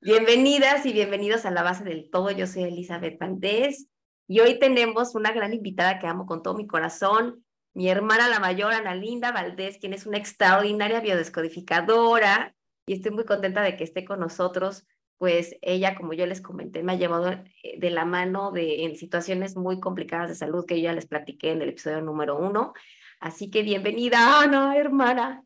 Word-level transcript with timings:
Bienvenidas 0.00 0.86
y 0.86 0.92
bienvenidos 0.92 1.44
a 1.44 1.50
la 1.50 1.64
base 1.64 1.82
del 1.82 2.08
todo. 2.08 2.30
Yo 2.30 2.46
soy 2.46 2.62
Elizabeth 2.62 3.18
Valdés 3.18 3.88
y 4.28 4.38
hoy 4.38 4.60
tenemos 4.60 5.16
una 5.16 5.32
gran 5.32 5.52
invitada 5.52 5.98
que 5.98 6.06
amo 6.06 6.24
con 6.24 6.40
todo 6.40 6.54
mi 6.54 6.68
corazón, 6.68 7.44
mi 7.74 7.88
hermana 7.88 8.28
la 8.28 8.38
mayor, 8.38 8.72
Ana 8.72 8.94
Linda 8.94 9.32
Valdés, 9.32 9.78
quien 9.78 9.92
es 9.92 10.06
una 10.06 10.16
extraordinaria 10.16 11.00
biodescodificadora 11.00 12.54
y 12.86 12.92
estoy 12.92 13.10
muy 13.10 13.24
contenta 13.24 13.60
de 13.60 13.76
que 13.76 13.82
esté 13.82 14.04
con 14.04 14.20
nosotros, 14.20 14.86
pues 15.16 15.56
ella, 15.62 15.96
como 15.96 16.12
yo 16.12 16.26
les 16.26 16.40
comenté, 16.40 16.84
me 16.84 16.92
ha 16.92 16.96
llevado 16.96 17.32
eh, 17.32 17.42
de 17.78 17.90
la 17.90 18.04
mano 18.04 18.52
de, 18.52 18.84
en 18.84 18.94
situaciones 18.94 19.56
muy 19.56 19.80
complicadas 19.80 20.28
de 20.28 20.36
salud 20.36 20.64
que 20.64 20.80
yo 20.80 20.84
ya 20.84 20.92
les 20.92 21.06
platiqué 21.06 21.50
en 21.50 21.60
el 21.60 21.70
episodio 21.70 22.02
número 22.02 22.38
uno. 22.38 22.72
Así 23.18 23.50
que 23.50 23.64
bienvenida, 23.64 24.42
Ana, 24.42 24.76
hermana. 24.76 25.42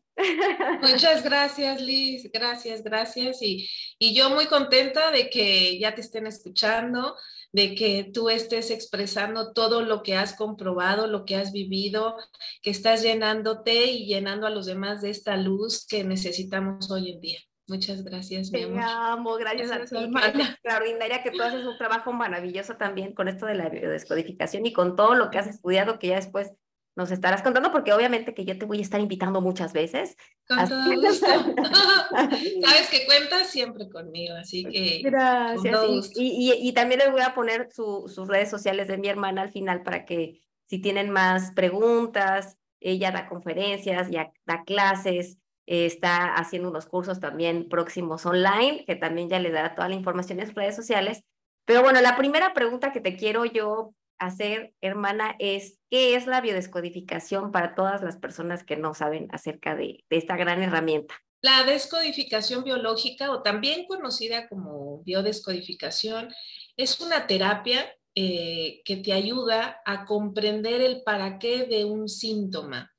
Muchas 0.81 1.23
gracias, 1.23 1.81
Liz. 1.81 2.29
Gracias, 2.31 2.83
gracias. 2.83 3.41
Y, 3.41 3.69
y 3.97 4.13
yo 4.13 4.29
muy 4.29 4.45
contenta 4.47 5.11
de 5.11 5.29
que 5.29 5.79
ya 5.79 5.95
te 5.95 6.01
estén 6.01 6.27
escuchando, 6.27 7.15
de 7.51 7.75
que 7.75 8.09
tú 8.13 8.29
estés 8.29 8.71
expresando 8.71 9.53
todo 9.53 9.81
lo 9.81 10.03
que 10.03 10.15
has 10.15 10.35
comprobado, 10.35 11.07
lo 11.07 11.25
que 11.25 11.35
has 11.35 11.51
vivido, 11.51 12.17
que 12.61 12.71
estás 12.71 13.03
llenándote 13.03 13.85
y 13.85 14.05
llenando 14.05 14.47
a 14.47 14.49
los 14.49 14.65
demás 14.65 15.01
de 15.01 15.09
esta 15.09 15.37
luz 15.37 15.85
que 15.87 16.03
necesitamos 16.03 16.89
hoy 16.91 17.11
en 17.11 17.21
día. 17.21 17.39
Muchas 17.67 18.03
gracias, 18.03 18.51
mi 18.51 18.63
amor. 18.63 18.79
Te 18.79 18.85
amo, 18.85 19.35
gracias, 19.35 19.71
a 19.71 19.85
ti. 19.85 20.41
extraordinaria 20.41 21.23
que 21.23 21.31
tú 21.31 21.41
haces 21.41 21.65
un 21.65 21.77
trabajo 21.77 22.11
maravilloso 22.11 22.75
también 22.75 23.13
con 23.13 23.29
esto 23.29 23.45
de 23.45 23.55
la 23.55 23.69
biodescodificación 23.69 24.65
y 24.65 24.73
con 24.73 24.95
todo 24.97 25.15
lo 25.15 25.29
que 25.29 25.37
has 25.37 25.47
estudiado 25.47 25.97
que 25.97 26.07
ya 26.07 26.15
después 26.15 26.51
nos 26.95 27.11
estarás 27.11 27.41
contando, 27.41 27.71
porque 27.71 27.93
obviamente 27.93 28.33
que 28.33 28.45
yo 28.45 28.57
te 28.57 28.65
voy 28.65 28.79
a 28.79 28.81
estar 28.81 28.99
invitando 28.99 29.41
muchas 29.41 29.73
veces. 29.73 30.15
Con 30.47 30.67
todo 30.67 31.01
gusto. 31.01 31.25
Sabes 32.61 32.89
que 32.91 33.05
cuentas 33.05 33.49
siempre 33.49 33.89
conmigo, 33.89 34.35
así 34.35 34.63
que. 34.63 35.01
Gracias. 35.03 36.11
Y, 36.15 36.51
y, 36.51 36.69
y, 36.69 36.73
también 36.73 36.99
les 36.99 37.11
voy 37.11 37.21
a 37.21 37.33
poner 37.33 37.69
su, 37.71 38.11
sus 38.13 38.27
redes 38.27 38.49
sociales 38.49 38.87
de 38.87 38.97
mi 38.97 39.07
hermana 39.07 39.41
al 39.41 39.51
final 39.51 39.83
para 39.83 40.05
que 40.05 40.41
si 40.67 40.79
tienen 40.79 41.09
más 41.09 41.51
preguntas, 41.51 42.57
ella 42.79 43.11
da 43.11 43.27
conferencias, 43.27 44.09
ya 44.09 44.31
da 44.45 44.63
clases, 44.63 45.37
está 45.65 46.33
haciendo 46.35 46.69
unos 46.69 46.85
cursos 46.85 47.19
también 47.19 47.69
próximos 47.69 48.25
online, 48.25 48.83
que 48.85 48.95
también 48.95 49.29
ya 49.29 49.39
le 49.39 49.51
dará 49.51 49.75
toda 49.75 49.89
la 49.89 49.95
información 49.95 50.39
en 50.39 50.47
sus 50.47 50.55
redes 50.55 50.75
sociales. 50.75 51.23
Pero 51.65 51.81
bueno, 51.81 52.01
la 52.01 52.17
primera 52.17 52.53
pregunta 52.53 52.91
que 52.91 52.99
te 52.99 53.15
quiero 53.15 53.45
yo 53.45 53.93
hacer, 54.19 54.73
hermana, 54.81 55.35
es 55.39 55.79
qué 55.89 56.15
es 56.15 56.27
la 56.27 56.41
biodescodificación 56.41 57.51
para 57.51 57.75
todas 57.75 58.01
las 58.01 58.17
personas 58.17 58.63
que 58.63 58.77
no 58.77 58.93
saben 58.93 59.27
acerca 59.31 59.75
de, 59.75 60.03
esta 60.09 60.37
gran 60.37 60.61
herramienta. 60.61 61.15
La 61.41 61.63
descodificación 61.63 62.63
biológica, 62.63 63.31
o 63.31 63.41
también 63.41 63.85
conocida 63.85 64.47
como 64.47 65.03
biodescodificación, 65.03 66.33
es 66.77 66.99
una 67.01 67.27
terapia 67.27 67.85
eh, 68.15 68.81
que 68.85 68.97
te 68.97 69.11
ayuda 69.11 69.81
a 69.85 70.05
comprender 70.05 70.81
el 70.81 71.03
para 71.03 71.39
qué 71.39 71.65
de 71.65 71.83
un 71.85 72.07
síntoma. 72.07 72.93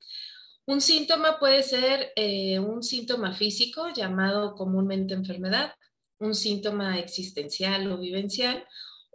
Un 0.67 0.81
síntoma 0.81 1.39
puede 1.39 1.63
ser 1.63 2.11
eh, 2.15 2.59
un 2.59 2.81
síntoma 2.81 3.33
físico 3.33 3.89
llamado 3.93 4.55
comúnmente 4.55 5.13
enfermedad, 5.13 5.73
un 6.19 6.33
síntoma 6.33 6.97
existencial 6.99 7.91
o 7.91 7.99
vivencial, 7.99 8.65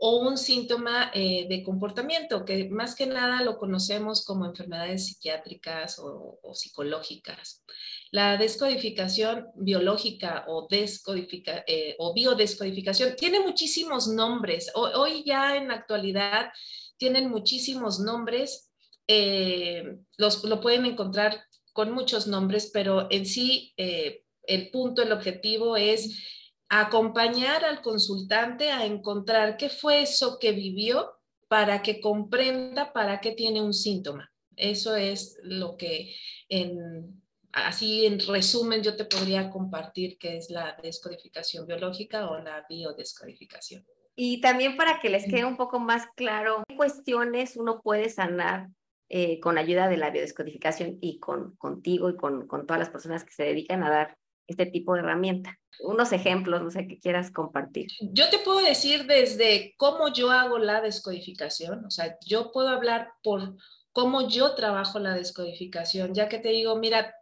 o 0.03 0.17
un 0.17 0.39
síntoma 0.39 1.11
eh, 1.13 1.47
de 1.47 1.63
comportamiento, 1.63 2.47
que 2.47 2.71
más 2.71 2.95
que 2.95 3.05
nada 3.05 3.43
lo 3.43 3.59
conocemos 3.59 4.25
como 4.25 4.47
enfermedades 4.47 5.07
psiquiátricas 5.07 5.99
o, 5.99 6.41
psicológicas. 6.55 7.63
La 8.11 8.39
descodificación 8.39 9.49
biológica 9.55 10.47
o, 10.49 10.67
descodifica, 10.71 11.65
eh, 11.67 11.97
o 11.99 12.15
biodescodificación 12.15 13.15
tiene 13.15 13.41
muchísimos 13.41 14.09
nombres. 14.09 14.73
hoy 14.75 15.23
ya 15.27 15.57
en 15.59 15.69
la 15.69 15.75
actualidad 15.75 16.51
tienen 16.97 17.29
muchísimos 17.29 18.01
nombres. 18.01 18.71
Eh, 19.07 19.99
los, 20.17 20.43
lo 20.45 20.63
pueden 20.63 20.87
encontrar 20.87 21.45
con 21.75 21.93
muchos 21.93 22.27
nombres, 22.27 22.71
pero 22.73 23.07
en 23.11 23.27
sí 23.27 23.75
el 23.77 24.71
punto, 24.71 25.03
el 25.03 25.13
objetivo 25.13 25.77
es 25.77 26.40
acompañar 26.71 27.65
al 27.65 27.83
consultante 27.83 28.71
a 28.71 28.87
encontrar 28.87 29.57
qué 29.57 29.69
fue 29.69 30.03
eso 30.03 30.39
que 30.39 30.53
vivió 30.53 31.11
para 31.49 31.83
que 31.83 32.01
comprenda 32.01 32.93
para 32.93 33.21
qué 33.21 33.33
tiene 33.33 33.61
un 33.61 33.75
síntoma. 33.75 34.33
Eso 34.57 34.95
es 34.95 35.37
lo 35.43 35.77
que 35.77 36.15
en, 36.49 37.21
así 37.53 38.07
en 38.07 38.21
resumen 38.21 38.85
yo 38.85 38.97
te 38.97 39.05
podría 39.05 39.51
compartir 39.51 40.17
que 40.17 40.37
es 40.37 40.49
la 40.49 40.79
descodificación 40.81 41.67
biológica 41.67 42.31
o 42.31 42.39
la 42.39 42.65
biodescodificación. 42.69 43.85
Y 44.15 44.41
también 44.41 44.77
para 44.77 45.01
que 45.01 45.11
les 45.11 45.25
quede 45.25 45.45
un 45.45 45.57
poco 45.57 45.81
más 45.81 46.07
claro, 46.15 46.63
¿qué 46.69 46.77
cuestiones 46.77 47.57
uno 47.57 47.81
puede 47.81 48.11
sanar 48.11 48.69
eh, 49.09 49.41
con 49.41 49.59
ayuda 49.59 49.89
de 49.89 49.97
la 49.97 50.11
biodescodificación 50.11 50.99
y 51.01 51.19
con 51.19 51.57
contigo 51.57 52.11
y 52.11 52.17
con, 52.17 52.47
con 52.47 52.65
todas 52.65 52.79
las 52.79 52.91
personas 52.91 53.25
que 53.25 53.33
se 53.33 53.43
dedican 53.43 53.83
a 53.83 53.91
dar 53.91 54.20
este 54.51 54.67
tipo 54.67 54.95
de 54.95 55.01
herramienta? 55.01 55.59
Unos 55.81 56.13
ejemplos, 56.13 56.63
no 56.63 56.71
sé, 56.71 56.87
que 56.87 56.99
quieras 56.99 57.31
compartir. 57.31 57.87
Yo 58.01 58.29
te 58.29 58.39
puedo 58.39 58.61
decir 58.61 59.07
desde 59.07 59.75
cómo 59.79 60.13
yo 60.13 60.31
hago 60.31 60.59
la 60.59 60.81
descodificación, 60.81 61.85
o 61.85 61.91
sea, 61.91 62.19
yo 62.27 62.53
puedo 62.53 62.69
hablar 62.69 63.13
por 63.23 63.57
cómo 63.93 64.29
yo 64.29 64.55
trabajo 64.55 64.99
la 64.99 65.15
descodificación, 65.15 66.15
ya 66.15 66.29
que 66.29 66.39
te 66.39 66.51
digo, 66.51 66.77
mira, 66.77 67.15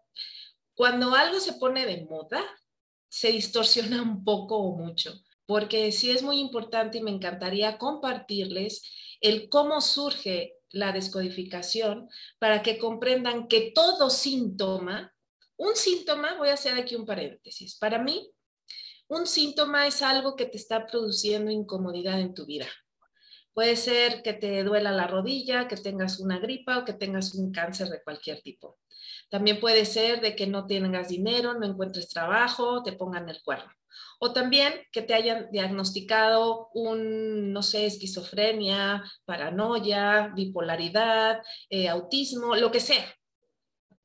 cuando 0.75 1.15
algo 1.15 1.41
se 1.41 1.55
pone 1.55 1.87
de 1.87 2.05
moda, 2.05 2.41
se 3.09 3.33
distorsiona 3.33 4.03
un 4.03 4.25
poco 4.25 4.59
o 4.59 4.77
mucho, 4.77 5.13
porque 5.47 5.93
sí 5.93 6.11
es 6.11 6.23
muy 6.23 6.39
importante 6.39 6.99
y 6.99 7.03
me 7.03 7.11
encantaría 7.11 7.79
compartirles 7.79 8.83
el 9.21 9.49
cómo 9.49 9.81
surge 9.81 10.55
la 10.71 10.93
descodificación 10.93 12.09
para 12.39 12.63
que 12.63 12.79
comprendan 12.79 13.49
que 13.49 13.73
todo 13.75 14.11
síntoma 14.11 15.15
un 15.59 15.77
síntoma, 15.77 16.39
voy 16.39 16.49
a 16.49 16.55
hacer 16.55 16.75
aquí 16.75 16.95
un 16.97 17.05
paréntesis, 17.05 17.77
para 17.79 17.99
mí, 17.99 18.33
un 19.09 19.27
síntoma 19.27 19.87
es 19.87 20.03
algo 20.03 20.37
que 20.37 20.47
te 20.47 20.57
está 20.57 20.87
produciendo 20.87 21.51
incomodidad 21.51 22.21
en 22.21 22.35
tu 22.35 22.47
vida. 22.47 22.67
Puede 23.55 23.75
ser 23.75 24.23
que 24.23 24.35
te 24.35 24.63
duela 24.63 24.93
la 24.93 25.07
rodilla, 25.07 25.67
que 25.67 25.77
tengas 25.77 26.21
una 26.21 26.39
gripa 26.39 26.79
o 26.79 26.85
que 26.85 26.93
tengas 26.93 27.35
un 27.35 27.51
cáncer 27.51 27.89
de 27.89 28.03
cualquier 28.03 28.41
tipo. 28.43 28.79
También 29.31 29.59
puede 29.59 29.85
ser 29.85 30.21
de 30.21 30.37
que 30.37 30.47
no 30.47 30.67
tengas 30.67 31.09
dinero, 31.09 31.55
no 31.55 31.67
encuentres 31.67 32.09
trabajo, 32.09 32.83
te 32.83 32.93
pongan 32.93 33.29
el 33.29 33.43
cuerno. 33.43 33.73
O 34.21 34.33
también 34.33 34.75
que 34.93 35.03
te 35.03 35.15
hayan 35.15 35.51
diagnosticado 35.51 36.69
un, 36.75 37.53
no 37.53 37.63
sé, 37.63 37.87
esquizofrenia, 37.87 39.03
paranoia, 39.25 40.33
bipolaridad, 40.37 41.43
eh, 41.71 41.89
autismo, 41.89 42.55
lo 42.55 42.71
que 42.71 42.81
sea. 42.81 43.18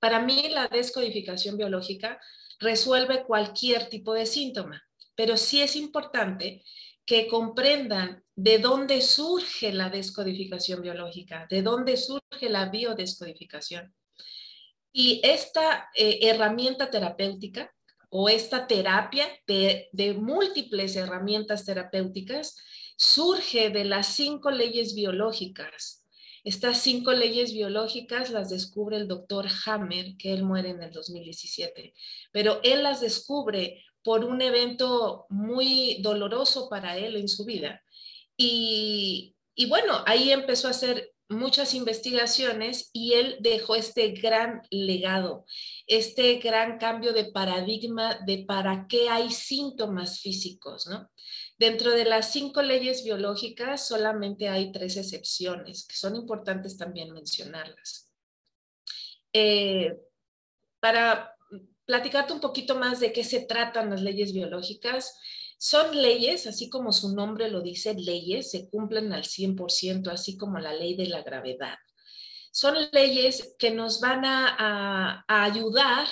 Para 0.03 0.19
mí, 0.19 0.50
la 0.50 0.68
descodificación 0.68 1.56
biológica 1.56 2.19
resuelve 2.59 3.24
cualquier 3.24 3.88
tipo 3.88 4.14
de 4.14 4.25
síntoma, 4.25 4.84
pero 5.16 5.38
sí 5.38 5.62
es 5.62 5.78
importante 5.78 6.62
que 7.06 7.30
comprendan 7.30 8.22
de 8.36 8.58
dónde 8.58 9.00
surge 9.00 9.72
la 9.72 9.90
descodificación 9.90 10.81
biológica, 10.81 11.47
de 11.50 11.62
dónde 11.62 11.96
surge 11.96 12.50
la 12.50 12.68
biodescodificación. 12.68 13.96
Y 14.92 15.22
esta 15.24 15.90
eh, 15.96 16.19
herramienta 16.24 16.92
terapéutica 16.92 17.74
o 18.09 18.28
esta 18.28 18.68
terapia 18.68 19.30
de, 19.47 19.88
de 19.94 20.16
múltiples 20.16 20.97
herramientas 20.97 21.63
terapéuticas 21.63 22.58
surge 22.97 23.69
de 23.69 23.86
las 23.86 24.08
cinco 24.08 24.52
leyes 24.52 24.96
biológicas 24.96 26.03
estas 26.44 26.81
cinco 26.81 27.14
leyes 27.14 27.54
biológicas 27.54 28.30
las 28.30 28.50
descubre 28.50 28.98
el 28.98 29.08
doctor 29.08 29.48
Hammer, 29.66 30.18
que 30.18 30.34
él 30.34 30.44
muere 30.44 30.70
en 30.70 30.84
el 30.84 30.92
2017, 30.92 31.94
pero 32.31 32.59
él 32.64 32.84
las 32.84 33.00
descubre 33.00 33.84
por 34.04 34.26
un 34.26 34.42
evento 34.42 35.26
muy 35.30 36.02
doloroso 36.02 36.68
para 36.70 36.98
él 36.98 37.16
en 37.16 37.30
su 37.30 37.45
vida. 37.45 37.81
Y, 38.36 39.36
y 39.56 39.68
bueno, 39.68 40.04
ahí 40.06 40.31
empezó 40.31 40.68
a 40.68 40.72
hacer 40.72 41.12
muchas 41.38 41.74
investigaciones 41.74 42.89
y 42.94 43.13
él 43.13 43.38
dejó 43.39 43.75
este 43.75 44.09
gran 44.12 44.62
legado, 44.69 45.45
este 45.88 46.35
gran 46.39 46.77
cambio 46.77 47.13
de 47.13 47.25
paradigma 47.25 48.19
de 48.25 48.45
para 48.47 48.88
qué 48.88 49.09
hay 49.09 49.31
síntomas 49.31 50.19
físicos, 50.19 50.88
¿no? 50.88 51.09
Dentro 51.57 51.91
de 51.91 52.06
las 52.06 52.31
cinco 52.31 52.62
leyes 52.62 53.03
biológicas 53.03 53.88
solamente 53.88 54.50
hay 54.50 54.71
tres 54.71 54.97
excepciones, 54.97 55.85
que 55.88 55.95
son 55.95 56.15
importantes 56.15 56.77
también 56.77 57.12
mencionarlas. 57.12 58.09
Eh, 59.31 59.97
para 60.80 61.35
platicarte 61.85 62.33
un 62.33 62.39
poquito 62.39 62.75
más 62.75 63.00
de 63.00 63.12
qué 63.13 63.24
se 63.24 63.41
tratan 63.41 63.89
las 63.89 64.01
leyes 64.01 64.33
biológicas, 64.33 65.18
son 65.58 66.02
leyes, 66.02 66.48
así 66.48 66.70
como 66.70 66.92
su 66.92 67.16
nombre 67.16 67.50
lo 67.50 67.62
dice, 67.62 67.94
leyes, 67.94 68.52
se 68.52 68.70
cumplen 68.70 69.14
al 69.14 69.24
100%, 69.24 70.12
así 70.12 70.38
como 70.38 70.60
la 70.60 70.74
ley 70.74 70.96
de 70.96 71.08
la 71.08 71.22
gravedad. 71.22 71.78
Son 72.52 72.76
leyes 72.92 73.56
que 73.58 73.72
nos 73.72 74.00
van 74.00 74.26
a, 74.26 75.26
ayudar 75.28 76.08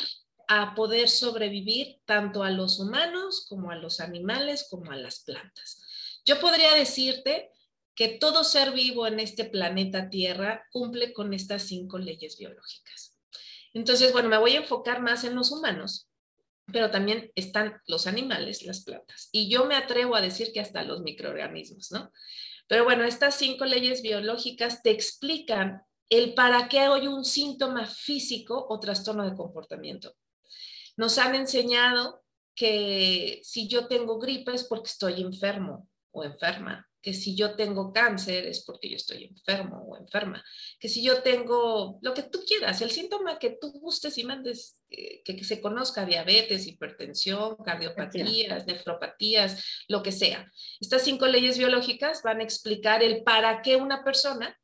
a 0.48 0.74
poder 0.74 1.08
sobrevivir 1.08 2.00
tanto 2.06 2.44
a 2.44 2.50
los 2.50 2.80
humanos 2.80 3.46
como 3.48 3.72
a 3.72 3.76
los 3.76 4.00
animales 4.00 4.68
como 4.70 4.92
a 4.92 4.96
las 4.96 5.24
plantas. 5.24 5.84
Yo 6.26 6.40
podría 6.40 6.74
decirte 6.74 7.52
que 7.96 8.18
todo 8.20 8.44
ser 8.44 8.72
vivo 8.72 9.06
en 9.06 9.20
este 9.20 9.46
planeta 9.46 10.10
Tierra 10.10 10.66
cumple 10.72 11.14
con 11.14 11.34
estas 11.34 11.64
cinco 11.64 12.00
leyes 12.00 12.38
biológicas. 12.38 13.16
Entonces, 13.74 14.12
bueno, 14.12 14.30
me 14.30 14.38
voy 14.38 14.54
a 14.54 14.60
enfocar 14.60 15.02
más 15.02 15.24
en 15.24 15.36
los 15.36 15.52
humanos, 15.52 16.11
pero 16.66 16.92
también 16.92 17.32
están 17.36 17.82
los 17.88 18.08
animales, 18.08 18.64
las 18.64 18.84
plantas. 18.84 19.30
Y 19.32 19.50
yo 19.50 19.66
me 19.66 19.76
atrevo 19.76 20.16
a 20.16 20.22
decir 20.22 20.52
que 20.54 20.60
hasta 20.60 20.84
los 20.84 21.02
microorganismos, 21.02 21.92
¿no? 21.92 22.12
Pero 22.68 22.84
bueno, 22.84 23.04
estas 23.04 23.36
cinco 23.36 23.66
leyes 23.66 24.02
biológicas 24.02 24.82
te 24.82 24.92
explican 24.92 25.82
el 26.10 26.34
para 26.34 26.68
qué 26.70 26.80
hay 26.80 27.08
un 27.08 27.26
síntoma 27.26 27.86
físico 27.86 28.66
o 28.70 28.80
trastorno 28.80 29.30
de 29.30 29.36
comportamiento. 29.36 30.14
Nos 30.98 31.18
han 31.18 31.36
enseñado 31.36 32.24
que 32.56 33.40
si 33.44 33.68
yo 33.68 33.88
tengo 33.88 34.20
gripe 34.20 34.54
es 34.54 34.66
porque 34.66 34.90
estoy 34.90 35.22
enfermo 35.22 35.88
o 36.12 36.24
enferma 36.24 36.88
que 37.02 37.14
si 37.14 37.36
yo 37.36 37.56
tengo 37.56 37.92
cáncer 37.92 38.46
es 38.46 38.64
porque 38.64 38.90
yo 38.90 38.96
estoy 38.96 39.26
enfermo 39.26 39.86
o 39.88 39.98
enferma, 39.98 40.44
que 40.80 40.88
si 40.88 41.04
yo 41.04 41.24
tengo 41.24 42.00
lo 42.02 42.14
que 42.14 42.24
tú 42.24 42.44
quieras, 42.46 42.82
el 42.82 42.92
síntoma 42.92 43.40
que 43.40 43.58
tú 43.60 43.72
gustes 43.72 44.18
y 44.18 44.24
mandes, 44.24 44.82
eh, 44.90 45.22
que, 45.24 45.44
se 45.44 45.62
conozca, 45.62 46.06
diabetes, 46.06 46.68
hipertensión, 46.68 47.56
cardiopatías, 47.58 48.68
nefropatías, 48.68 49.84
lo 49.88 50.04
que 50.04 50.12
sea. 50.12 50.52
Estas 50.80 51.04
cinco 51.04 51.28
leyes 51.28 51.58
biológicas 51.58 52.22
van 52.24 52.40
a 52.40 52.44
explicar 52.44 53.02
el 53.02 53.24
para 53.24 53.62
qué 53.62 53.78
una 53.78 54.04
persona 54.04 54.58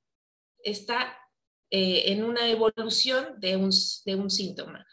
está 0.59 1.17
eh, 1.71 2.11
en 2.11 2.23
una 2.23 2.47
evolución 2.47 3.39
de 3.39 3.57
un, 3.57 3.71
de 4.05 4.15
un 4.15 4.29
síntoma. 4.29 4.85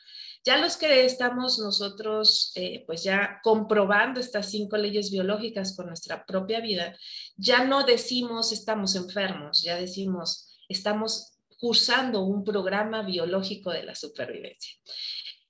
Ya 0.45 0.59
los 0.59 0.77
que 0.77 1.07
estamos 1.07 1.59
nosotros, 1.59 2.53
eh, 2.55 2.85
pues 2.87 3.03
ya 3.03 3.41
comprobando 3.43 4.21
estas 4.21 4.51
cinco 4.51 4.77
leyes 4.77 5.11
biológicas 5.11 5.75
con 5.75 5.87
nuestra 5.87 6.27
propia 6.27 6.61
vida, 6.61 6.97
ya 7.37 7.65
no 7.65 7.85
decimos 7.85 8.53
estamos 8.53 8.95
enfermos, 8.95 9.63
ya 9.63 9.77
decimos 9.77 10.55
estamos 10.69 11.39
cursando 11.59 12.23
un 12.23 12.45
programa 12.45 13.03
biológico 13.03 13.71
de 13.71 13.85
la 13.85 13.95
supervivencia. 13.95 14.77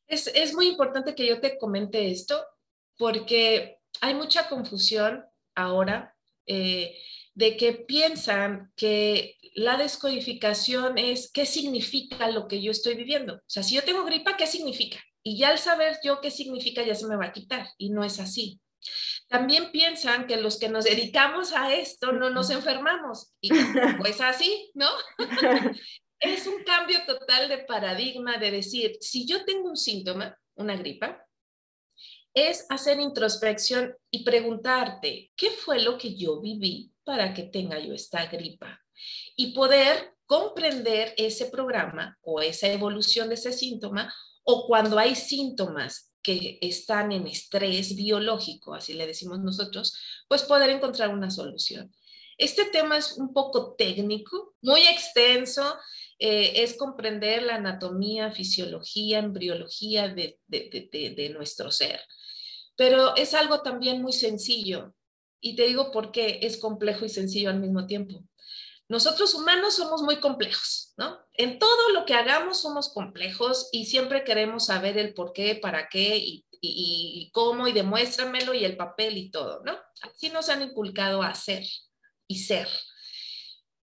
Es, 0.06 0.54
muy 0.54 0.68
importante 0.68 1.14
que 1.14 1.26
yo 1.26 1.40
te 1.40 1.58
comente 1.58 2.10
esto 2.10 2.44
porque 2.96 3.78
hay 4.00 4.14
mucha 4.14 4.48
confusión 4.48 5.24
ahora 5.56 6.14
eh, 6.46 6.96
de 7.34 7.56
que 7.56 7.72
piensan 7.72 8.72
que 8.76 9.36
la 9.54 9.76
descodificación 9.76 10.98
es 10.98 11.30
qué 11.32 11.46
significa 11.46 12.28
lo 12.28 12.48
que 12.48 12.62
yo 12.62 12.70
estoy 12.70 12.94
viviendo. 12.94 13.34
O 13.34 13.42
sea, 13.46 13.62
si 13.62 13.74
yo 13.74 13.82
tengo 13.82 14.04
gripa, 14.04 14.36
¿qué 14.36 14.46
significa? 14.46 14.98
Y 15.22 15.38
ya 15.38 15.48
al 15.48 15.58
saber 15.58 15.98
yo 16.02 16.20
qué 16.20 16.30
significa 16.30 16.82
ya 16.82 16.94
se 16.94 17.06
me 17.06 17.16
va 17.16 17.26
a 17.26 17.32
quitar 17.32 17.68
y 17.78 17.90
no 17.90 18.04
es 18.04 18.20
así. 18.20 18.60
También 19.28 19.72
piensan 19.72 20.26
que 20.26 20.36
los 20.36 20.58
que 20.58 20.68
nos 20.68 20.84
dedicamos 20.84 21.52
a 21.52 21.74
esto 21.74 22.12
no 22.12 22.30
nos 22.30 22.50
enfermamos 22.50 23.32
y 23.40 23.48
pues 23.98 24.20
así, 24.20 24.70
¿no? 24.74 24.88
es 26.20 26.46
un 26.46 26.62
cambio 26.64 26.98
total 27.06 27.48
de 27.48 27.58
paradigma 27.58 28.38
de 28.38 28.50
decir, 28.50 28.96
si 29.00 29.26
yo 29.26 29.44
tengo 29.44 29.68
un 29.68 29.76
síntoma, 29.76 30.36
una 30.54 30.76
gripa, 30.76 31.24
es 32.34 32.66
hacer 32.68 33.00
introspección 33.00 33.96
y 34.10 34.24
preguntarte, 34.24 35.32
¿qué 35.36 35.50
fue 35.50 35.80
lo 35.80 35.96
que 35.96 36.14
yo 36.14 36.40
viví 36.40 36.92
para 37.04 37.32
que 37.32 37.44
tenga 37.44 37.78
yo 37.78 37.94
esta 37.94 38.26
gripa? 38.26 38.80
y 39.36 39.52
poder 39.52 40.14
comprender 40.26 41.14
ese 41.16 41.46
programa 41.46 42.18
o 42.22 42.40
esa 42.40 42.68
evolución 42.68 43.28
de 43.28 43.34
ese 43.34 43.52
síntoma 43.52 44.12
o 44.44 44.66
cuando 44.66 44.98
hay 44.98 45.14
síntomas 45.14 46.12
que 46.22 46.58
están 46.62 47.12
en 47.12 47.26
estrés 47.26 47.94
biológico, 47.94 48.74
así 48.74 48.94
le 48.94 49.06
decimos 49.06 49.40
nosotros, 49.40 49.98
pues 50.26 50.42
poder 50.42 50.70
encontrar 50.70 51.10
una 51.10 51.30
solución. 51.30 51.94
Este 52.38 52.64
tema 52.64 52.96
es 52.96 53.12
un 53.18 53.32
poco 53.32 53.74
técnico, 53.74 54.54
muy 54.62 54.80
extenso, 54.82 55.76
eh, 56.18 56.62
es 56.62 56.76
comprender 56.76 57.42
la 57.42 57.56
anatomía, 57.56 58.32
fisiología, 58.32 59.18
embriología 59.18 60.08
de, 60.08 60.40
de 60.48 61.30
nuestro 61.34 61.70
ser, 61.70 62.00
pero 62.76 63.16
es 63.16 63.34
algo 63.34 63.62
también 63.62 64.02
muy 64.02 64.12
sencillo. 64.12 64.94
Y 65.40 65.56
te 65.56 65.66
digo 65.66 65.90
por 65.90 66.10
qué 66.10 66.40
es 66.42 66.56
complejo 66.56 67.04
y 67.04 67.08
sencillo 67.08 67.50
al 67.50 67.60
mismo 67.60 67.86
tiempo 67.86 68.24
nosotros 68.88 69.34
humanos 69.34 69.76
somos 69.76 70.02
muy 70.02 70.16
complejos, 70.20 70.92
¿no? 70.96 71.18
En 71.34 71.58
todo 71.58 71.90
lo 71.90 72.04
que 72.04 72.14
hagamos 72.14 72.60
somos 72.60 72.90
complejos 72.90 73.68
y 73.72 73.86
siempre 73.86 74.24
queremos 74.24 74.66
saber 74.66 74.98
el 74.98 75.14
por 75.14 75.32
qué, 75.32 75.54
para 75.54 75.88
qué 75.88 76.16
y, 76.18 77.30
cómo 77.32 77.66
y 77.68 77.72
demuéstramelo 77.72 78.54
y 78.54 78.64
el 78.64 78.76
papel 78.76 79.18
y 79.18 79.30
todo, 79.30 79.62
¿no? 79.64 79.76
Así 80.02 80.30
nos 80.30 80.48
han 80.48 80.62
inculcado 80.62 81.22
a 81.22 81.28
hacer 81.28 81.64
y 82.26 82.38
ser. 82.38 82.68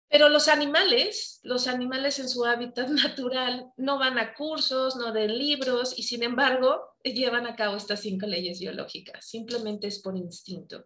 Pero 0.10 0.28
los 0.30 0.48
animales, 0.48 1.40
los 1.44 1.68
animales 1.68 2.20
en 2.20 2.30
su 2.30 2.46
hábitat 2.46 2.90
natural 2.90 3.72
no 3.78 4.00
van 4.00 4.18
a 4.18 4.34
cursos, 4.34 4.96
no 4.96 5.12
den 5.14 5.38
libros 5.38 5.98
y 5.98 6.04
sin 6.04 6.24
embargo 6.24 6.82
llevan 7.04 7.48
a 7.48 7.56
cabo 7.56 7.78
estas 7.78 8.02
cinco 8.02 8.26
leyes 8.26 8.60
biológicas. 8.60 9.26
Simplemente 9.26 9.88
es 9.88 10.00
por 10.00 10.18
instinto. 10.18 10.86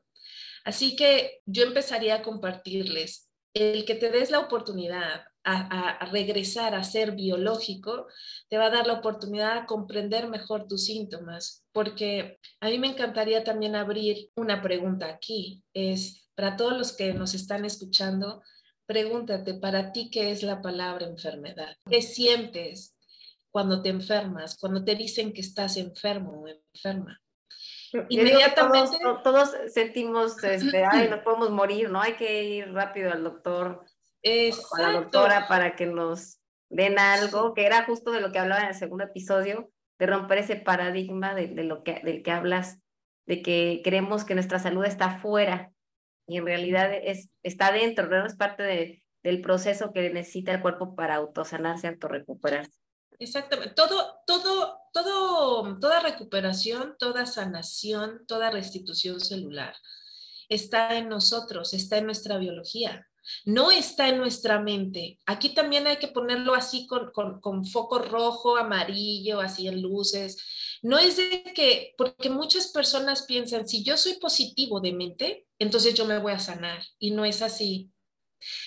Así 0.66 0.96
que 0.96 1.42
yo 1.46 1.64
empezaría 1.64 2.16
a 2.16 2.22
compartirles 2.22 3.30
el 3.54 3.86
que 3.86 3.96
te 3.96 4.10
des 4.10 4.32
la 4.32 4.40
oportunidad 4.40 5.24
a, 5.46 6.06
regresar 6.12 6.74
a 6.74 6.84
ser 6.84 7.12
biológico, 7.12 8.08
te 8.50 8.58
va 8.58 8.68
a 8.68 8.70
dar 8.70 8.88
la 8.88 8.94
oportunidad 8.94 9.58
a 9.58 9.66
comprender 9.66 10.30
mejor 10.30 10.68
tus 10.68 10.86
síntomas, 10.86 11.66
porque 11.74 12.40
a 12.62 12.70
mí 12.70 12.80
me 12.80 12.88
encantaría 12.88 13.44
también 13.44 13.76
abrir 13.76 14.30
una 14.36 14.62
pregunta 14.62 15.08
aquí, 15.08 15.62
es 15.74 16.30
para 16.36 16.56
todos 16.56 16.78
los 16.78 16.96
que 16.96 17.14
nos 17.14 17.34
están 17.34 17.66
escuchando, 17.66 18.42
pregúntate, 18.86 19.54
para 19.56 19.92
ti, 19.92 20.10
¿qué 20.10 20.32
es 20.32 20.44
la 20.44 20.62
palabra 20.62 21.06
enfermedad? 21.06 21.76
¿Qué 21.90 22.02
sientes 22.02 22.96
cuando 23.52 23.82
te 23.82 23.90
enfermas, 23.90 24.58
cuando 24.60 24.84
te 24.84 24.96
dicen 24.96 25.34
que 25.34 25.42
estás 25.42 25.78
enfermo 25.78 26.44
o 26.44 26.48
enferma? 26.48 27.22
Inmediatamente. 28.10 28.98
Todos, 29.24 29.52
sentimos, 29.68 30.44
este, 30.44 30.84
ay, 30.92 31.10
nos 31.10 31.20
podemos 31.20 31.52
morir, 31.52 31.90
¿no? 31.90 32.02
Hay 32.02 32.14
que 32.14 32.44
ir 32.44 32.74
rápido 32.74 33.12
al 33.12 33.24
doctor 33.24 33.86
o 34.26 34.76
a 34.76 34.82
la 34.82 34.92
doctora 34.92 35.48
para 35.48 35.76
que 35.76 35.86
nos 35.86 36.40
den 36.70 36.98
algo, 36.98 37.54
que 37.54 37.66
era 37.66 37.86
justo 37.86 38.12
de 38.12 38.22
lo 38.22 38.32
que 38.32 38.40
hablaba 38.40 38.62
en 38.62 38.70
el 38.70 38.76
segundo 38.76 39.04
episodio, 39.04 39.70
de 40.00 40.08
romper 40.08 40.40
ese 40.40 40.56
paradigma 40.56 41.36
de, 41.36 41.48
lo 41.64 41.84
que, 41.84 42.02
del 42.04 42.24
que 42.24 42.32
hablas, 42.32 42.80
de 43.28 43.42
que 43.42 43.82
creemos 43.84 44.26
que 44.26 44.34
nuestra 44.34 44.60
salud 44.60 44.84
está 44.86 45.20
fuera 45.20 45.73
y 46.28 46.38
en 46.38 46.46
realidad 46.46 46.92
es, 46.94 47.30
está 47.44 47.72
dentro, 47.72 48.08
¿no? 48.08 48.26
Es 48.26 48.36
parte 48.36 48.64
de, 48.64 49.04
del 49.24 49.42
proceso 49.42 49.92
que 49.94 50.10
necesita 50.10 50.54
el 50.54 50.62
cuerpo 50.62 50.96
para 50.96 51.16
autosanarse, 51.16 51.88
autorrecuperarse. 51.88 52.80
Exactamente. 53.20 53.74
Todo, 53.76 54.20
todo, 54.26 54.80
todo, 54.92 55.80
toda 55.80 56.00
recuperación, 56.02 56.96
toda 56.98 57.26
sanación, 57.26 58.26
toda 58.28 58.52
restitución 58.52 59.20
celular 59.20 59.76
está 60.50 60.98
en 60.98 61.10
nosotros, 61.10 61.74
está 61.74 61.98
en 61.98 62.06
nuestra 62.06 62.38
biología. 62.38 63.08
No 63.46 63.72
está 63.72 64.10
en 64.10 64.18
nuestra 64.18 64.60
mente. 64.60 65.18
Aquí 65.26 65.54
también 65.54 65.88
hay 65.88 65.96
que 65.96 66.10
ponerlo 66.10 66.56
así 66.56 66.86
con, 66.88 67.12
con, 67.12 67.40
con 67.40 67.66
foco 67.66 68.00
rojo, 68.00 68.58
amarillo, 68.58 69.40
así 69.40 69.70
en 69.70 69.82
luces. 69.82 70.73
No 70.84 71.00
es 71.00 71.16
de 71.16 71.44
que, 71.56 71.96
porque 71.98 72.30
muchas 72.30 72.68
personas 72.68 73.24
piensan, 73.24 73.68
si 73.68 73.84
yo 73.84 73.96
soy 73.96 74.20
positivo 74.20 74.82
de 74.82 74.92
mente, 74.92 75.48
entonces 75.58 75.94
yo 75.94 76.06
me 76.06 76.20
voy 76.20 76.34
a 76.34 76.40
sanar. 76.40 76.84
Y 77.00 77.12
no 77.12 77.24
es 77.24 77.42
así. 77.42 77.90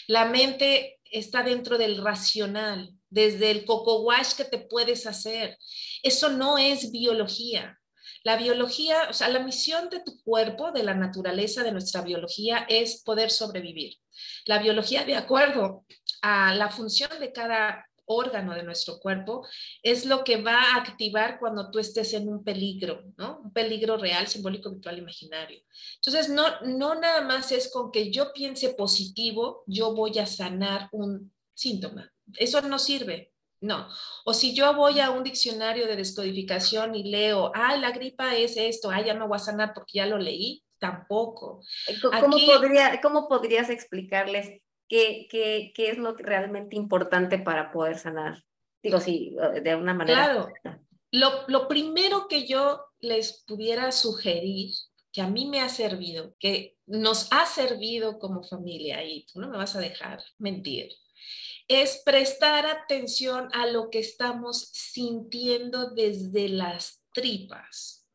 La 0.09 0.25
mente 0.25 0.99
está 1.05 1.43
dentro 1.43 1.77
del 1.77 2.03
racional, 2.03 2.91
desde 3.11 3.51
el 3.51 3.67
coco 3.67 4.01
wash 4.01 4.33
que 4.35 4.45
te 4.45 4.59
puedes 4.59 5.07
hacer. 5.07 5.59
Eso 6.03 6.31
no 6.31 6.57
es 6.57 6.91
biología. 6.91 7.79
La 8.25 8.37
biología, 8.37 9.09
o 9.11 9.13
sea, 9.13 9.29
la 9.29 9.41
misión 9.41 9.91
de 9.91 10.01
tu 10.01 10.19
cuerpo, 10.23 10.73
de 10.73 10.85
la 10.85 10.95
naturaleza 10.95 11.63
de 11.63 11.73
nuestra 11.73 12.01
biología, 12.01 12.65
es 12.69 13.03
poder 13.03 13.31
sobrevivir. 13.31 13.99
La 14.47 14.59
biología, 14.59 15.05
de 15.05 15.17
acuerdo 15.17 15.85
a 16.23 16.55
la 16.55 16.71
función 16.71 17.11
de 17.21 17.33
cada 17.33 17.87
órgano 18.07 18.55
de 18.55 18.63
nuestro 18.63 18.99
cuerpo, 18.99 19.47
es 19.83 20.07
lo 20.07 20.25
que 20.25 20.43
va 20.43 20.61
a 20.61 20.77
activar 20.77 21.39
cuando 21.39 21.71
tú 21.71 21.79
estés 21.79 22.15
en 22.15 22.29
un 22.29 22.43
peligro, 22.43 23.03
¿no? 23.17 23.41
Un 23.45 23.53
peligro 23.53 23.97
real, 23.97 24.27
simbólico, 24.27 24.71
virtual, 24.71 24.99
imaginario. 24.99 25.61
Entonces, 25.97 26.29
no, 26.29 26.45
no 26.63 26.95
nada 26.95 27.23
más 27.23 27.53
es 27.53 27.71
con 27.71 27.91
que 27.91 28.11
yo 28.11 28.33
piense 28.33 28.71
positivo, 28.71 29.65
yo 29.67 29.95
voy 29.95 30.19
a 30.19 30.27
sanar 30.27 30.89
un 30.93 31.33
síntoma. 31.55 32.13
Eso 32.35 32.61
no 32.63 32.79
sirve. 32.79 33.33
No. 33.61 33.89
O 34.25 34.35
si 34.35 34.55
yo 34.55 34.75
voy 34.75 35.01
a 35.01 35.11
un 35.11 35.25
diccionario 35.25 35.87
de 35.87 35.97
descodificación 35.97 36.95
y 36.95 37.05
leo, 37.05 37.51
ah, 37.55 37.77
la 37.77 37.91
gripa 37.91 38.37
es 38.37 38.57
esto, 38.57 38.91
ah, 38.91 39.05
ya 39.05 39.15
me 39.15 39.27
voy 39.27 39.37
a 39.37 39.41
sanar 39.41 39.73
porque 39.75 39.99
ya 39.99 40.07
lo 40.07 40.19
leí, 40.19 40.63
tampoco. 40.79 41.63
¿Cómo, 42.21 42.37
podría, 42.47 43.01
¿cómo 43.01 43.29
podrías 43.29 43.71
explicarles 43.71 44.63
qué, 44.89 45.27
qué, 45.31 45.73
qué, 45.75 45.91
es 45.91 45.99
lo 45.99 46.15
realmente 46.15 46.77
importante 46.77 47.39
para 47.39 47.71
poder 47.71 47.99
sanar? 47.99 48.43
Digo, 48.83 49.01
sí, 49.01 49.37
de 49.63 49.71
alguna 49.71 49.95
manera. 49.95 50.49
Claro. 50.63 50.79
Lo, 51.11 51.45
lo 51.49 51.69
primero 51.69 52.29
que 52.29 52.47
yo 52.47 52.85
les 53.01 53.45
pudiera 53.47 53.91
sugerir, 53.93 54.73
que 55.13 55.23
a 55.23 55.29
mí 55.29 55.47
me 55.47 55.61
ha 55.61 55.69
servido, 55.69 56.35
que 56.39 56.77
nos 56.87 57.33
ha 57.33 57.47
servido 57.47 58.19
como 58.19 58.43
familia, 58.43 59.03
y 59.05 59.27
tú 59.27 59.41
no 59.41 59.49
me 59.49 59.57
vas 59.57 59.77
a 59.77 59.81
dejar 59.81 60.23
mentir, 60.39 60.91
es 61.69 62.03
prestar 62.05 62.67
atención 62.67 63.49
a 63.53 63.67
lo 63.67 63.91
que 63.91 63.99
estamos 63.99 64.69
sintiendo 64.73 65.91
desde 65.91 66.49
las 66.49 67.03
tripas. 67.13 68.07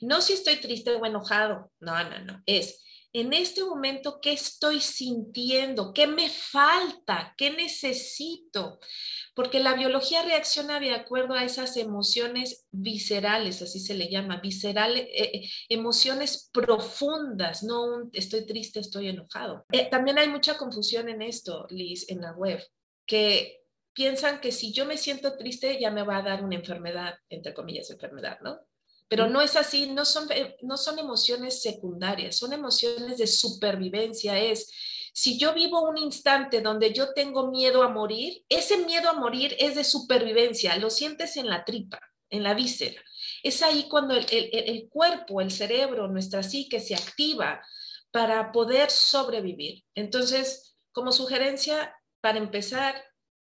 No 0.00 0.20
si 0.20 0.34
estoy 0.34 0.56
triste 0.56 0.92
o 0.92 1.04
enojado, 1.04 1.70
no, 1.80 2.02
no, 2.04 2.18
no, 2.20 2.42
es 2.46 2.83
en 3.14 3.32
este 3.32 3.62
momento 3.62 4.18
qué 4.20 4.32
estoy 4.32 4.80
sintiendo, 4.80 5.94
qué 5.94 6.08
me 6.08 6.28
falta, 6.28 7.32
qué 7.38 7.50
necesito, 7.50 8.80
porque 9.36 9.60
la 9.60 9.74
biología 9.74 10.22
reacciona 10.22 10.80
de 10.80 10.90
acuerdo 10.90 11.34
a 11.34 11.44
esas 11.44 11.76
emociones 11.76 12.66
viscerales, 12.72 13.62
así 13.62 13.78
se 13.78 13.94
le 13.94 14.08
llama, 14.10 14.40
viscerales, 14.40 15.02
eh, 15.02 15.30
eh, 15.32 15.50
emociones 15.68 16.50
profundas, 16.52 17.62
no 17.62 17.84
un 17.84 18.10
estoy 18.12 18.46
triste, 18.46 18.80
estoy 18.80 19.08
enojado. 19.08 19.64
Eh, 19.70 19.88
también 19.88 20.18
hay 20.18 20.28
mucha 20.28 20.58
confusión 20.58 21.08
en 21.08 21.22
esto, 21.22 21.68
Liz, 21.70 22.10
en 22.10 22.20
la 22.20 22.32
web 22.32 22.60
que 23.06 23.60
piensan 23.92 24.40
que 24.40 24.50
si 24.50 24.72
yo 24.72 24.86
me 24.86 24.96
siento 24.96 25.36
triste 25.36 25.78
ya 25.80 25.92
me 25.92 26.02
va 26.02 26.16
a 26.16 26.22
dar 26.22 26.42
una 26.42 26.56
enfermedad, 26.56 27.14
entre 27.28 27.54
comillas, 27.54 27.90
enfermedad, 27.90 28.38
¿no? 28.42 28.58
Pero 29.08 29.28
no 29.28 29.40
es 29.40 29.56
así, 29.56 29.86
no 29.90 30.04
son, 30.04 30.30
eh, 30.32 30.56
no 30.62 30.76
son 30.76 30.98
emociones 30.98 31.62
secundarias, 31.62 32.36
son 32.36 32.52
emociones 32.52 33.18
de 33.18 33.26
supervivencia. 33.26 34.38
Es, 34.38 34.70
si 35.12 35.38
yo 35.38 35.54
vivo 35.54 35.82
un 35.88 35.98
instante 35.98 36.60
donde 36.60 36.92
yo 36.92 37.12
tengo 37.12 37.50
miedo 37.50 37.82
a 37.82 37.88
morir, 37.88 38.44
ese 38.48 38.78
miedo 38.78 39.08
a 39.10 39.14
morir 39.14 39.54
es 39.58 39.74
de 39.74 39.84
supervivencia, 39.84 40.76
lo 40.76 40.90
sientes 40.90 41.36
en 41.36 41.48
la 41.48 41.64
tripa, 41.64 42.00
en 42.30 42.42
la 42.42 42.54
víscera. 42.54 43.00
Es 43.42 43.62
ahí 43.62 43.88
cuando 43.88 44.14
el, 44.14 44.26
el, 44.30 44.48
el 44.52 44.88
cuerpo, 44.88 45.40
el 45.40 45.50
cerebro, 45.50 46.08
nuestra 46.08 46.42
psique 46.42 46.80
se 46.80 46.94
activa 46.94 47.62
para 48.10 48.52
poder 48.52 48.90
sobrevivir. 48.90 49.84
Entonces, 49.94 50.76
como 50.92 51.12
sugerencia, 51.12 51.94
para 52.20 52.38
empezar, 52.38 52.94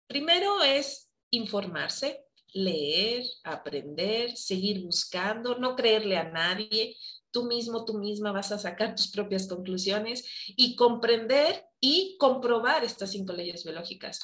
primero 0.07 0.63
es 0.63 1.11
informarse, 1.31 2.28
leer, 2.59 3.25
aprender, 3.45 4.37
seguir 4.37 4.83
buscando, 4.83 5.59
no 5.59 5.77
creerle 5.77 6.17
a 6.17 6.31
nadie. 6.31 6.97
Tú 7.31 7.45
mismo, 7.45 7.85
tú 7.85 7.95
misma 7.99 8.33
vas 8.33 8.53
a 8.53 8.59
sacar 8.59 8.95
tus 8.95 9.09
propias 9.09 9.47
conclusiones 9.47 10.25
y 10.49 10.77
comprender 10.77 11.65
y 11.81 12.17
comprobar 12.19 12.85
estas 12.85 13.13
cinco 13.13 13.33
leyes 13.33 13.65
biológicas. 13.65 14.21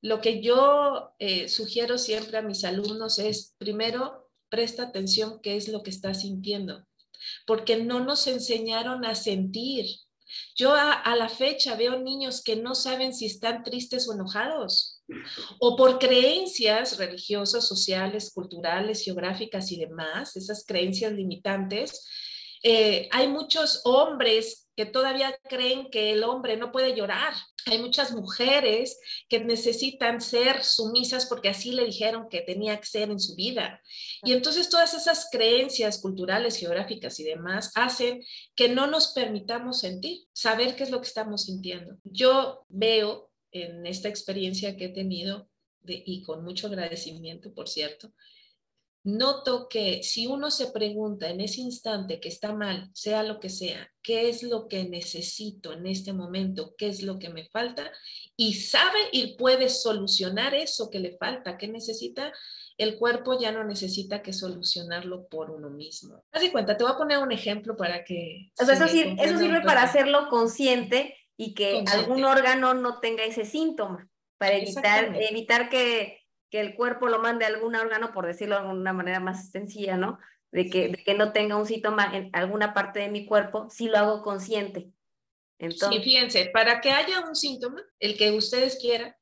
Lo 0.00 0.20
que 0.20 0.40
yo 0.40 1.14
eh, 1.18 1.48
sugiero 1.48 1.98
siempre 1.98 2.38
a 2.38 2.42
mis 2.42 2.64
alumnos 2.64 3.18
es, 3.18 3.54
primero, 3.58 4.28
presta 4.48 4.84
atención 4.84 5.40
qué 5.42 5.56
es 5.56 5.68
lo 5.68 5.82
que 5.82 5.90
estás 5.90 6.22
sintiendo, 6.22 6.86
porque 7.46 7.76
no 7.76 8.00
nos 8.00 8.26
enseñaron 8.26 9.04
a 9.04 9.14
sentir, 9.14 9.86
yo 10.54 10.74
a, 10.74 11.16
la 11.16 11.28
fecha 11.28 11.74
veo 11.74 11.98
niños 11.98 12.42
que 12.42 12.56
no 12.56 12.74
saben 12.74 13.14
si 13.14 13.26
están 13.26 13.62
tristes 13.62 14.08
o 14.08 14.12
enojados, 14.12 14.97
o 15.58 15.76
por 15.76 15.98
creencias 15.98 16.98
religiosas, 16.98 17.66
sociales, 17.66 18.32
culturales, 18.32 19.04
geográficas 19.04 19.72
y 19.72 19.78
demás, 19.78 20.36
esas 20.36 20.64
creencias 20.66 21.12
limitantes. 21.12 22.06
Eh, 22.62 23.08
hay 23.12 23.28
muchos 23.28 23.82
hombres 23.84 24.68
que 24.78 24.86
todavía 24.86 25.36
creen 25.48 25.90
que 25.90 26.12
el 26.12 26.22
hombre 26.22 26.56
no 26.56 26.70
puede 26.70 26.94
llorar. 26.94 27.34
Hay 27.66 27.80
muchas 27.80 28.12
mujeres 28.12 29.00
que 29.28 29.40
necesitan 29.40 30.20
ser 30.20 30.62
sumisas 30.62 31.26
porque 31.26 31.48
así 31.48 31.72
le 31.72 31.84
dijeron 31.84 32.28
que 32.30 32.42
tenía 32.42 32.78
que 32.78 32.86
ser 32.86 33.10
en 33.10 33.18
su 33.18 33.34
vida. 33.34 33.82
Y 34.22 34.32
entonces 34.32 34.70
todas 34.70 34.94
esas 34.94 35.28
creencias 35.32 36.00
culturales, 36.00 36.56
geográficas 36.56 37.18
y 37.18 37.24
demás 37.24 37.72
hacen 37.74 38.22
que 38.54 38.68
no 38.68 38.86
nos 38.86 39.08
permitamos 39.08 39.80
sentir, 39.80 40.20
saber 40.32 40.76
qué 40.76 40.84
es 40.84 40.90
lo 40.90 41.00
que 41.00 41.08
estamos 41.08 41.46
sintiendo. 41.46 41.96
Yo 42.04 42.64
veo 42.68 43.27
en 43.52 43.86
esta 43.86 44.08
experiencia 44.08 44.76
que 44.76 44.86
he 44.86 44.90
tenido, 44.90 45.48
y 45.84 46.22
con 46.22 46.44
mucho 46.44 46.66
agradecimiento, 46.66 47.54
por 47.54 47.68
cierto, 47.68 48.12
noto 49.04 49.68
que 49.68 50.02
si 50.02 50.26
uno 50.26 50.50
se 50.50 50.70
pregunta 50.70 51.30
en 51.30 51.40
ese 51.40 51.60
instante 51.60 52.20
que 52.20 52.28
está 52.28 52.52
mal, 52.52 52.90
sea 52.92 53.22
lo 53.22 53.40
que 53.40 53.48
sea, 53.48 53.90
qué 54.02 54.28
es 54.28 54.42
lo 54.42 54.68
que 54.68 54.84
necesito 54.84 55.72
en 55.72 55.86
este 55.86 56.12
momento, 56.12 56.74
qué 56.76 56.88
es 56.88 57.02
lo 57.02 57.18
que 57.18 57.30
me 57.30 57.48
falta, 57.48 57.90
y 58.36 58.54
sabe 58.54 58.98
y 59.12 59.36
puede 59.36 59.68
solucionar 59.68 60.54
eso 60.54 60.90
que 60.90 61.00
le 61.00 61.16
falta, 61.16 61.56
que 61.56 61.68
necesita, 61.68 62.32
el 62.76 62.96
cuerpo 62.96 63.38
ya 63.40 63.50
no 63.50 63.64
necesita 63.64 64.22
que 64.22 64.32
solucionarlo 64.32 65.26
por 65.28 65.50
uno 65.50 65.70
mismo. 65.70 66.22
Haz 66.30 66.42
de 66.42 66.52
cuenta, 66.52 66.76
te 66.76 66.84
voy 66.84 66.92
a 66.92 66.98
poner 66.98 67.18
un 67.18 67.32
ejemplo 67.32 67.76
para 67.76 68.04
que... 68.04 68.52
eso, 68.58 68.72
eso 68.72 69.38
sirve 69.38 69.62
para 69.62 69.82
hacerlo 69.82 70.28
consciente 70.28 71.16
y 71.38 71.54
que 71.54 71.82
algún 71.90 72.24
órgano 72.24 72.74
no 72.74 73.00
tenga 73.00 73.24
ese 73.24 73.46
síntoma, 73.46 74.06
para 74.36 74.56
evitar, 74.56 75.16
evitar 75.16 75.70
que 75.70 76.18
que 76.50 76.60
el 76.60 76.74
cuerpo 76.74 77.08
lo 77.08 77.18
mande 77.18 77.44
a 77.44 77.48
algún 77.48 77.74
órgano, 77.74 78.12
por 78.12 78.26
decirlo 78.26 78.56
de 78.56 78.62
alguna 78.62 78.92
manera 78.92 79.20
más 79.20 79.50
sencilla, 79.50 79.96
¿no? 79.96 80.18
De 80.50 80.70
que, 80.70 80.92
que 81.04 81.14
no 81.14 81.32
tenga 81.32 81.56
un 81.56 81.66
síntoma 81.66 82.16
en 82.16 82.30
alguna 82.32 82.72
parte 82.72 83.00
de 83.00 83.08
mi 83.08 83.26
cuerpo, 83.26 83.68
si 83.70 83.88
lo 83.88 83.98
hago 83.98 84.22
consciente. 84.22 84.90
Entonces, 85.58 85.98
sí, 85.98 86.04
fíjense, 86.04 86.50
para 86.52 86.80
que 86.80 86.90
haya 86.90 87.20
un 87.20 87.34
síntoma, 87.34 87.82
el 87.98 88.16
que 88.16 88.30
ustedes 88.30 88.78
quieran, 88.80 89.14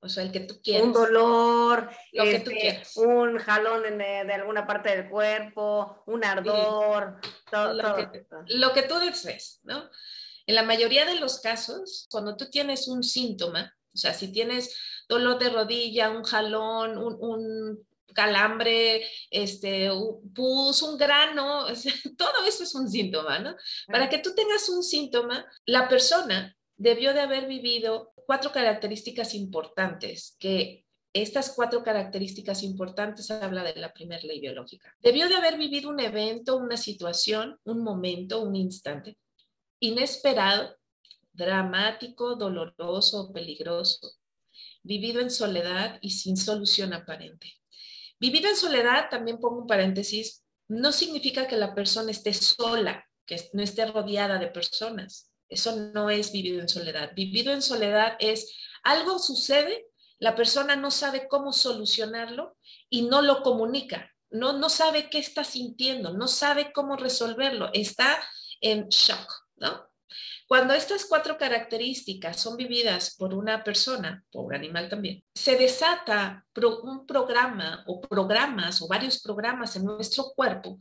o 0.00 0.08
sea, 0.08 0.24
el 0.24 0.32
que 0.32 0.40
tú 0.40 0.60
quieras. 0.62 0.86
Un 0.86 0.92
dolor, 0.92 1.90
lo 2.12 2.24
que 2.24 2.40
tú 2.40 2.50
este, 2.50 2.60
quieras. 2.60 2.96
un 2.96 3.38
jalón 3.38 3.96
de, 3.96 4.32
alguna 4.34 4.66
parte 4.66 4.94
del 4.94 5.08
cuerpo, 5.08 6.02
un 6.06 6.24
ardor, 6.24 7.18
todo, 7.50 7.72
lo, 7.72 7.96
Que, 7.96 8.26
lo 8.48 8.72
que 8.74 8.82
tú 8.82 8.98
desees, 8.98 9.60
¿no? 9.62 9.88
En 10.46 10.54
la 10.54 10.62
mayoría 10.62 11.06
de 11.06 11.16
los 11.16 11.40
casos, 11.40 12.06
cuando 12.10 12.36
tú 12.36 12.50
tienes 12.50 12.88
un 12.88 13.02
síntoma, 13.02 13.74
o 13.94 13.96
sea, 13.96 14.12
si 14.12 14.32
tienes 14.32 14.76
dolor 15.08 15.38
de 15.38 15.50
rodilla, 15.50 16.10
un 16.10 16.24
jalón, 16.24 16.98
un, 16.98 17.86
calambre, 18.14 19.04
este, 19.28 19.90
pus, 20.34 20.82
un 20.82 20.96
grano, 20.96 21.66
todo 22.16 22.44
eso 22.46 22.62
es 22.62 22.72
un 22.76 22.88
síntoma, 22.88 23.40
¿no? 23.40 23.56
Para 23.88 24.08
que 24.08 24.18
tú 24.18 24.36
tengas 24.36 24.68
un 24.68 24.84
síntoma, 24.84 25.44
la 25.66 25.88
persona 25.88 26.56
debió 26.76 27.12
de 27.12 27.22
haber 27.22 27.48
vivido 27.48 28.12
cuatro 28.14 28.52
características 28.52 29.34
importantes 29.34 30.36
que 30.38 30.84
estas 31.12 31.54
cuatro 31.56 31.82
características 31.82 32.62
importantes 32.62 33.32
habla 33.32 33.64
de 33.64 33.74
la 33.76 33.92
primera 33.92 34.22
ley 34.22 34.40
biológica. 34.40 34.94
Debió 35.00 35.28
de 35.28 35.34
haber 35.34 35.58
vivido 35.58 35.90
un 35.90 35.98
evento, 35.98 36.56
una 36.56 36.76
situación, 36.76 37.58
un 37.64 37.82
momento, 37.82 38.42
un 38.42 38.54
instante 38.54 39.16
inesperado, 39.86 40.76
dramático, 41.32 42.36
doloroso, 42.36 43.32
peligroso, 43.32 44.12
vivido 44.82 45.20
en 45.20 45.30
soledad 45.30 45.98
y 46.00 46.10
sin 46.10 46.36
solución 46.36 46.92
aparente. 46.92 47.52
Vivido 48.18 48.48
en 48.48 48.56
soledad, 48.56 49.08
también 49.10 49.38
pongo 49.38 49.62
un 49.62 49.66
paréntesis, 49.66 50.44
no 50.68 50.92
significa 50.92 51.46
que 51.46 51.56
la 51.56 51.74
persona 51.74 52.10
esté 52.10 52.32
sola, 52.32 53.04
que 53.26 53.36
no 53.52 53.62
esté 53.62 53.86
rodeada 53.86 54.38
de 54.38 54.46
personas. 54.48 55.30
Eso 55.48 55.76
no 55.92 56.08
es 56.08 56.32
vivido 56.32 56.60
en 56.60 56.68
soledad. 56.68 57.12
Vivido 57.14 57.52
en 57.52 57.62
soledad 57.62 58.16
es 58.18 58.54
algo 58.82 59.18
sucede, 59.18 59.86
la 60.18 60.34
persona 60.34 60.76
no 60.76 60.90
sabe 60.90 61.28
cómo 61.28 61.52
solucionarlo 61.52 62.56
y 62.88 63.02
no 63.02 63.20
lo 63.20 63.42
comunica. 63.42 64.10
No, 64.30 64.54
no 64.54 64.68
sabe 64.68 65.10
qué 65.10 65.18
está 65.18 65.44
sintiendo, 65.44 66.12
no 66.12 66.28
sabe 66.28 66.72
cómo 66.72 66.96
resolverlo, 66.96 67.70
está 67.72 68.20
en 68.60 68.88
shock, 68.88 69.43
¿no? 69.56 69.94
Cuando 70.46 70.74
estas 70.74 71.06
cuatro 71.06 71.38
características 71.38 72.40
son 72.40 72.56
vividas 72.56 73.16
por 73.16 73.34
una 73.34 73.64
persona, 73.64 74.24
por 74.30 74.44
un 74.44 74.54
animal 74.54 74.88
también, 74.88 75.24
se 75.34 75.56
desata 75.56 76.46
un 76.84 77.06
programa 77.06 77.82
o 77.86 78.00
programas 78.00 78.82
o 78.82 78.88
varios 78.88 79.20
programas 79.20 79.76
en 79.76 79.84
nuestro 79.84 80.32
cuerpo 80.36 80.78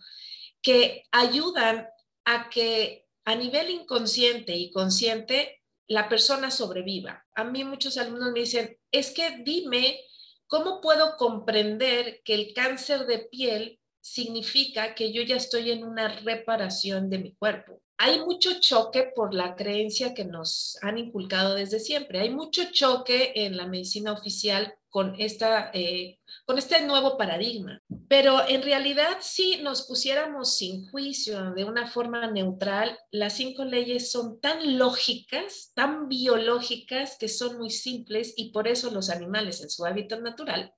que 0.62 1.04
ayudan 1.12 1.88
a 2.26 2.50
que 2.50 3.06
a 3.26 3.36
nivel 3.36 3.70
inconsciente 3.70 4.56
y 4.56 4.72
consciente 4.72 5.62
la 5.88 6.10
persona 6.10 6.52
sobreviva. 6.52 7.26
A 7.36 7.44
mí 7.44 7.64
muchos 7.64 7.98
alumnos 7.98 8.32
me 8.32 8.42
dicen, 8.42 8.78
es 8.92 9.12
que 9.12 9.44
dime 9.44 10.00
cómo 10.48 10.82
puedo 10.82 11.18
comprender 11.18 12.22
que 12.24 12.34
el 12.34 12.54
cáncer 12.54 13.06
de 13.06 13.20
piel 13.20 13.80
significa 14.02 14.96
que 14.96 15.14
yo 15.14 15.22
ya 15.22 15.38
estoy 15.38 15.72
en 15.72 15.84
una 15.86 16.10
reparación 16.10 17.10
de 17.10 17.20
mi 17.20 17.36
cuerpo 17.36 17.83
hay 17.98 18.20
mucho 18.20 18.60
choque 18.60 19.12
por 19.16 19.34
la 19.34 19.56
creencia 19.56 20.14
que 20.14 20.26
nos 20.26 20.78
han 20.82 20.98
inculcado 20.98 21.56
desde 21.56 21.80
siempre. 21.80 22.20
Hay 22.20 22.30
mucho 22.30 22.64
choque 22.72 23.34
en 23.36 23.58
la 23.58 23.68
medicina 23.68 24.14
oficial 24.14 24.74
con, 24.90 25.16
esta, 25.20 25.72
eh, 25.74 26.20
con 26.46 26.58
este 26.58 26.82
nuevo 26.86 27.18
paradigma. 27.18 27.82
Pero 28.08 28.48
en 28.48 28.62
realidad, 28.62 29.18
si 29.22 29.58
nos 29.58 29.88
pusiéramos 29.88 30.56
sin 30.58 30.90
juicio, 30.90 31.54
de 31.54 31.64
una 31.64 31.88
forma 31.88 32.30
neutral, 32.30 32.98
las 33.12 33.34
cinco 33.34 33.66
leyes 33.66 34.12
son 34.12 34.40
tan 34.40 34.78
lógicas, 34.78 35.72
tan 35.74 36.10
biológicas, 36.10 37.18
que 37.18 37.28
son 37.28 37.58
muy 37.58 37.70
simples 37.70 38.34
y 38.38 38.52
por 38.52 38.68
eso 38.68 38.92
los 38.92 39.10
animales 39.10 39.62
en 39.62 39.70
su 39.70 39.86
hábitat 39.86 40.22
natural 40.22 40.74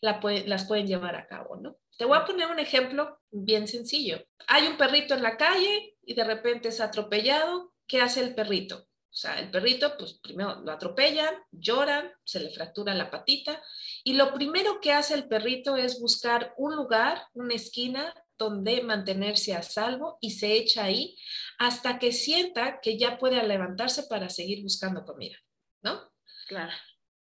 las 0.00 0.64
pueden 0.66 0.86
llevar 0.86 1.16
a 1.16 1.26
cabo, 1.26 1.56
¿no? 1.56 1.76
Te 1.96 2.04
voy 2.04 2.18
a 2.18 2.24
poner 2.24 2.48
un 2.48 2.58
ejemplo 2.58 3.20
bien 3.30 3.68
sencillo. 3.68 4.24
Hay 4.46 4.66
un 4.66 4.76
perrito 4.76 5.14
en 5.14 5.22
la 5.22 5.36
calle 5.36 5.96
y 6.02 6.14
de 6.14 6.24
repente 6.24 6.68
es 6.68 6.80
atropellado. 6.80 7.72
¿Qué 7.86 8.00
hace 8.00 8.20
el 8.20 8.34
perrito? 8.34 8.88
O 9.14 9.16
sea, 9.16 9.38
el 9.38 9.48
perrito, 9.48 9.96
pues 9.96 10.14
primero 10.14 10.60
lo 10.64 10.72
atropellan, 10.72 11.32
lloran, 11.52 12.10
se 12.24 12.40
le 12.40 12.50
fractura 12.50 12.94
la 12.94 13.12
patita 13.12 13.62
y 14.02 14.14
lo 14.14 14.34
primero 14.34 14.80
que 14.80 14.92
hace 14.92 15.14
el 15.14 15.28
perrito 15.28 15.76
es 15.76 16.00
buscar 16.00 16.52
un 16.56 16.74
lugar, 16.74 17.28
una 17.32 17.54
esquina 17.54 18.12
donde 18.36 18.82
mantenerse 18.82 19.54
a 19.54 19.62
salvo 19.62 20.18
y 20.20 20.32
se 20.32 20.54
echa 20.54 20.82
ahí 20.82 21.16
hasta 21.58 22.00
que 22.00 22.10
sienta 22.10 22.80
que 22.80 22.98
ya 22.98 23.16
puede 23.16 23.40
levantarse 23.46 24.02
para 24.04 24.28
seguir 24.28 24.64
buscando 24.64 25.04
comida, 25.04 25.36
¿no? 25.82 26.10
Claro. 26.48 26.72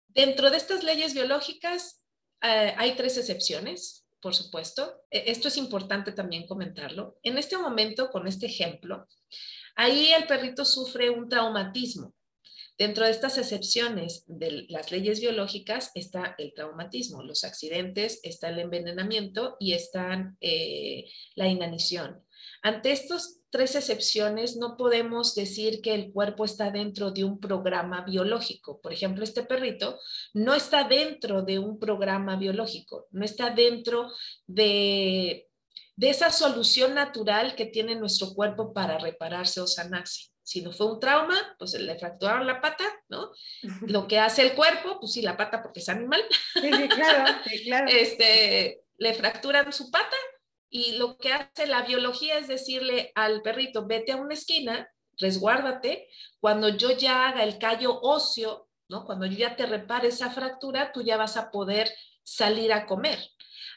Dentro 0.08 0.50
de 0.50 0.58
estas 0.58 0.84
leyes 0.84 1.14
biológicas 1.14 2.04
eh, 2.42 2.74
hay 2.76 2.94
tres 2.94 3.16
excepciones, 3.16 3.99
por 4.20 4.34
supuesto. 4.34 5.04
E, 5.10 5.30
esto 5.30 5.48
es 5.48 5.56
importante 5.56 6.12
también 6.12 6.46
comentarlo. 6.46 7.18
En 7.22 7.38
este 7.38 7.56
momento, 7.58 8.10
con 8.10 8.26
este 8.26 8.46
ejemplo, 8.46 9.06
Ahí 9.76 10.12
el 10.12 10.26
perrito 10.26 10.64
sufre 10.64 11.10
un 11.10 11.28
traumatismo. 11.28 12.14
Dentro 12.76 13.04
de 13.04 13.10
estas 13.10 13.36
excepciones 13.36 14.24
de 14.26 14.66
las 14.68 14.90
leyes 14.90 15.20
biológicas 15.20 15.90
está 15.94 16.34
el 16.38 16.54
traumatismo, 16.54 17.22
los 17.22 17.44
accidentes, 17.44 18.20
está 18.22 18.48
el 18.48 18.58
envenenamiento 18.58 19.56
y 19.60 19.72
está 19.72 20.34
eh, 20.40 21.06
la 21.34 21.46
inanición. 21.48 22.24
Ante 22.62 22.92
estas 22.92 23.39
tres 23.50 23.74
excepciones, 23.74 24.56
no 24.56 24.76
podemos 24.76 25.34
decir 25.34 25.80
que 25.82 25.94
el 25.94 26.12
cuerpo 26.12 26.44
está 26.44 26.70
dentro 26.70 27.10
de 27.10 27.24
un 27.24 27.40
programa 27.40 28.02
biológico. 28.04 28.80
Por 28.80 28.92
ejemplo, 28.92 29.24
este 29.24 29.42
perrito 29.42 29.98
no 30.34 30.54
está 30.54 30.84
dentro 30.84 31.42
de 31.42 31.58
un 31.58 31.78
programa 31.78 32.36
biológico, 32.36 33.08
no 33.10 33.24
está 33.24 33.50
dentro 33.50 34.10
de 34.46 35.50
de 36.00 36.08
esa 36.08 36.30
solución 36.30 36.94
natural 36.94 37.54
que 37.54 37.66
tiene 37.66 37.94
nuestro 37.94 38.32
cuerpo 38.32 38.72
para 38.72 38.96
repararse 38.96 39.60
o 39.60 39.66
sanarse. 39.66 40.30
Si 40.42 40.62
no 40.62 40.72
fue 40.72 40.90
un 40.90 40.98
trauma, 40.98 41.36
pues 41.58 41.74
le 41.74 41.98
fracturaron 41.98 42.46
la 42.46 42.62
pata, 42.62 42.84
¿no? 43.10 43.32
Lo 43.82 44.08
que 44.08 44.18
hace 44.18 44.40
el 44.40 44.54
cuerpo, 44.54 44.98
pues 44.98 45.12
sí, 45.12 45.20
la 45.20 45.36
pata 45.36 45.62
porque 45.62 45.80
es 45.80 45.88
animal. 45.90 46.22
Sí, 46.54 46.72
sí, 46.72 46.88
claro, 46.88 47.40
sí, 47.46 47.64
claro. 47.64 47.86
Este, 47.90 48.80
le 48.96 49.12
fracturan 49.12 49.70
su 49.74 49.90
pata 49.90 50.16
y 50.70 50.92
lo 50.92 51.18
que 51.18 51.32
hace 51.32 51.66
la 51.66 51.82
biología 51.82 52.38
es 52.38 52.48
decirle 52.48 53.12
al 53.14 53.42
perrito, 53.42 53.86
vete 53.86 54.12
a 54.12 54.16
una 54.16 54.34
esquina, 54.34 54.88
resguárdate, 55.18 56.08
cuando 56.38 56.68
yo 56.68 56.96
ya 56.96 57.28
haga 57.28 57.42
el 57.42 57.58
callo 57.58 58.00
óseo, 58.00 58.68
¿no? 58.88 59.04
Cuando 59.04 59.26
yo 59.26 59.36
ya 59.36 59.56
te 59.56 59.66
repare 59.66 60.08
esa 60.08 60.30
fractura, 60.30 60.92
tú 60.92 61.02
ya 61.02 61.16
vas 61.16 61.36
a 61.36 61.50
poder 61.50 61.90
salir 62.22 62.72
a 62.72 62.86
comer. 62.86 63.18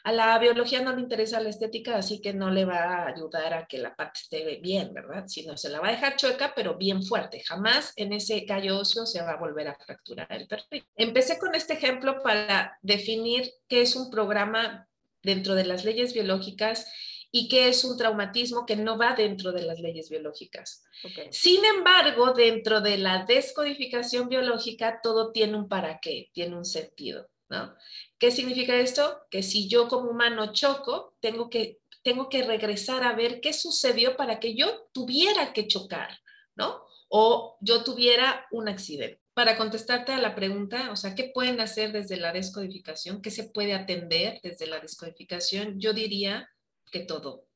A 0.04 0.12
la 0.12 0.38
biología 0.38 0.82
no 0.82 0.94
le 0.94 1.00
interesa 1.00 1.40
la 1.40 1.48
estética, 1.48 1.96
así 1.96 2.20
que 2.20 2.34
no 2.34 2.50
le 2.50 2.66
va 2.66 2.78
a 2.78 3.06
ayudar 3.08 3.54
a 3.54 3.66
que 3.66 3.78
la 3.78 3.96
pata 3.96 4.12
esté 4.14 4.56
bien, 4.62 4.92
¿verdad? 4.92 5.24
Sino 5.26 5.56
se 5.56 5.70
la 5.70 5.80
va 5.80 5.88
a 5.88 5.92
dejar 5.92 6.16
chueca, 6.16 6.52
pero 6.54 6.76
bien 6.76 7.02
fuerte. 7.02 7.42
Jamás 7.42 7.92
en 7.96 8.12
ese 8.12 8.44
callo 8.44 8.78
óseo 8.78 9.06
se 9.06 9.22
va 9.22 9.32
a 9.32 9.40
volver 9.40 9.66
a 9.66 9.74
fracturar 9.74 10.30
el 10.30 10.46
perrito. 10.46 10.86
Empecé 10.94 11.38
con 11.38 11.54
este 11.54 11.72
ejemplo 11.72 12.22
para 12.22 12.78
definir 12.82 13.50
qué 13.66 13.80
es 13.80 13.96
un 13.96 14.10
programa 14.10 14.86
dentro 15.24 15.54
de 15.54 15.64
las 15.64 15.84
leyes 15.84 16.12
biológicas 16.12 16.86
y 17.32 17.48
qué 17.48 17.68
es 17.68 17.82
un 17.82 17.98
traumatismo 17.98 18.64
que 18.64 18.76
no 18.76 18.96
va 18.96 19.14
dentro 19.16 19.50
de 19.50 19.62
las 19.62 19.80
leyes 19.80 20.08
biológicas. 20.08 20.84
Sin 21.32 21.64
embargo, 21.64 22.32
dentro 22.32 22.80
de 22.80 22.96
la 22.96 23.24
descodificación 23.24 24.28
biológica, 24.28 25.00
todo 25.02 25.32
tiene 25.32 25.56
un 25.56 25.68
para 25.68 25.98
qué, 25.98 26.30
tiene 26.32 26.56
un 26.56 26.64
sentido. 26.64 27.28
¿no? 27.48 27.74
¿Qué 28.18 28.30
significa 28.30 28.76
esto? 28.76 29.22
Que 29.30 29.42
si 29.42 29.68
yo 29.68 29.88
como 29.88 30.10
humano 30.10 30.52
choco, 30.52 31.16
tengo 31.18 31.50
que, 31.50 31.80
tengo 32.04 32.28
que 32.28 32.44
regresar 32.44 33.02
a 33.02 33.14
ver 33.14 33.40
qué 33.40 33.52
sucedió 33.52 34.16
para 34.16 34.38
que 34.38 34.54
yo 34.54 34.88
tuviera 34.92 35.52
que 35.52 35.66
chocar, 35.66 36.20
¿no? 36.54 36.84
O 37.08 37.58
yo 37.60 37.82
tuviera 37.82 38.46
un 38.52 38.68
accidente. 38.68 39.23
Para 39.34 39.56
contestarte 39.56 40.12
a 40.12 40.18
la 40.18 40.34
pregunta, 40.34 40.90
o 40.92 40.96
sea, 40.96 41.14
¿qué 41.14 41.24
pueden 41.24 41.60
hacer 41.60 41.92
desde 41.92 42.16
la 42.16 42.32
descodificación? 42.32 43.20
¿Qué 43.20 43.30
se 43.30 43.50
puede 43.50 43.74
atender 43.74 44.40
desde 44.42 44.66
la 44.66 44.78
descodificación? 44.78 45.80
Yo 45.80 45.92
diría 45.92 46.48
que 46.92 47.00
todo. 47.00 47.46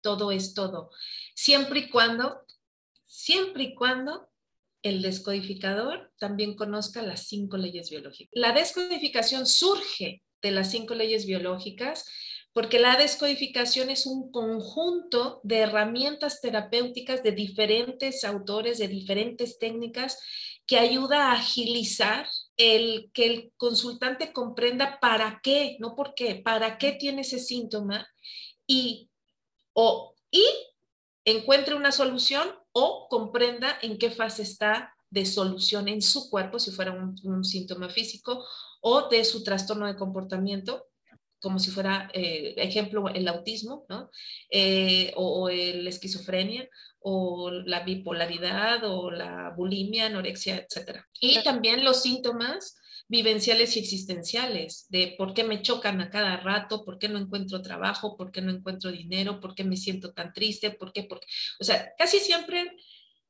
Todo 0.00 0.32
es 0.32 0.52
todo. 0.52 0.90
Siempre 1.34 1.80
y 1.80 1.90
cuando, 1.90 2.44
siempre 3.06 3.62
y 3.64 3.74
cuando 3.74 4.28
el 4.82 5.02
descodificador 5.02 6.12
también 6.18 6.54
conozca 6.54 7.02
las 7.02 7.26
cinco 7.26 7.56
leyes 7.56 7.90
biológicas. 7.90 8.30
La 8.32 8.52
descodificación 8.52 9.46
surge 9.46 10.22
de 10.42 10.50
las 10.50 10.70
cinco 10.70 10.94
leyes 10.94 11.26
biológicas 11.26 12.04
porque 12.52 12.78
la 12.78 12.96
descodificación 12.96 13.90
es 13.90 14.06
un 14.06 14.30
conjunto 14.30 15.40
de 15.42 15.58
herramientas 15.58 16.40
terapéuticas 16.40 17.22
de 17.22 17.32
diferentes 17.32 18.24
autores, 18.24 18.78
de 18.78 18.88
diferentes 18.88 19.58
técnicas, 19.58 20.18
que 20.66 20.78
ayuda 20.78 21.30
a 21.30 21.34
agilizar 21.34 22.28
el 22.56 23.10
que 23.12 23.26
el 23.26 23.52
consultante 23.56 24.32
comprenda 24.32 24.98
para 25.00 25.40
qué, 25.42 25.76
no 25.78 25.94
por 25.94 26.14
qué, 26.14 26.36
para 26.36 26.78
qué 26.78 26.92
tiene 26.92 27.22
ese 27.22 27.38
síntoma 27.38 28.08
y, 28.66 29.10
o, 29.72 30.14
y 30.30 30.44
encuentre 31.24 31.74
una 31.74 31.92
solución 31.92 32.48
o 32.72 33.06
comprenda 33.08 33.78
en 33.82 33.98
qué 33.98 34.10
fase 34.10 34.42
está 34.42 34.96
de 35.10 35.24
solución 35.24 35.88
en 35.88 36.02
su 36.02 36.28
cuerpo, 36.30 36.58
si 36.58 36.70
fuera 36.72 36.92
un, 36.92 37.44
síntoma 37.44 37.88
físico, 37.88 38.44
o 38.80 39.08
de 39.08 39.24
su 39.24 39.42
trastorno 39.42 39.86
de 39.86 39.96
comportamiento, 39.96 40.86
como 41.46 41.60
si 41.60 41.70
fuera, 41.70 42.10
eh, 42.12 42.54
ejemplo, 42.56 43.08
el 43.08 43.28
autismo, 43.28 43.86
¿no? 43.88 44.10
Eh, 44.50 45.12
o, 45.14 45.48
la 45.48 45.88
esquizofrenia, 45.88 46.68
o 46.98 47.52
la 47.52 47.84
bipolaridad, 47.84 48.82
o 48.82 49.12
la 49.12 49.54
bulimia, 49.56 50.06
anorexia, 50.06 50.56
etc. 50.56 51.04
Y 51.20 51.40
también 51.44 51.84
los 51.84 52.02
síntomas 52.02 52.80
vivenciales 53.06 53.76
y 53.76 53.78
existenciales, 53.78 54.86
de 54.88 55.14
por 55.16 55.34
qué 55.34 55.44
me 55.44 55.62
chocan 55.62 56.00
a 56.00 56.10
cada 56.10 56.36
rato, 56.38 56.84
por 56.84 56.98
qué 56.98 57.08
no 57.08 57.20
encuentro 57.20 57.62
trabajo, 57.62 58.16
por 58.16 58.32
qué 58.32 58.42
no 58.42 58.50
encuentro 58.50 58.90
dinero, 58.90 59.38
por 59.38 59.54
qué 59.54 59.62
me 59.62 59.76
siento 59.76 60.12
tan 60.12 60.32
triste, 60.32 60.72
por 60.72 60.92
qué, 60.92 61.04
por 61.04 61.20
O 61.60 61.64
sea, 61.64 61.92
casi 61.96 62.18
siempre 62.18 62.72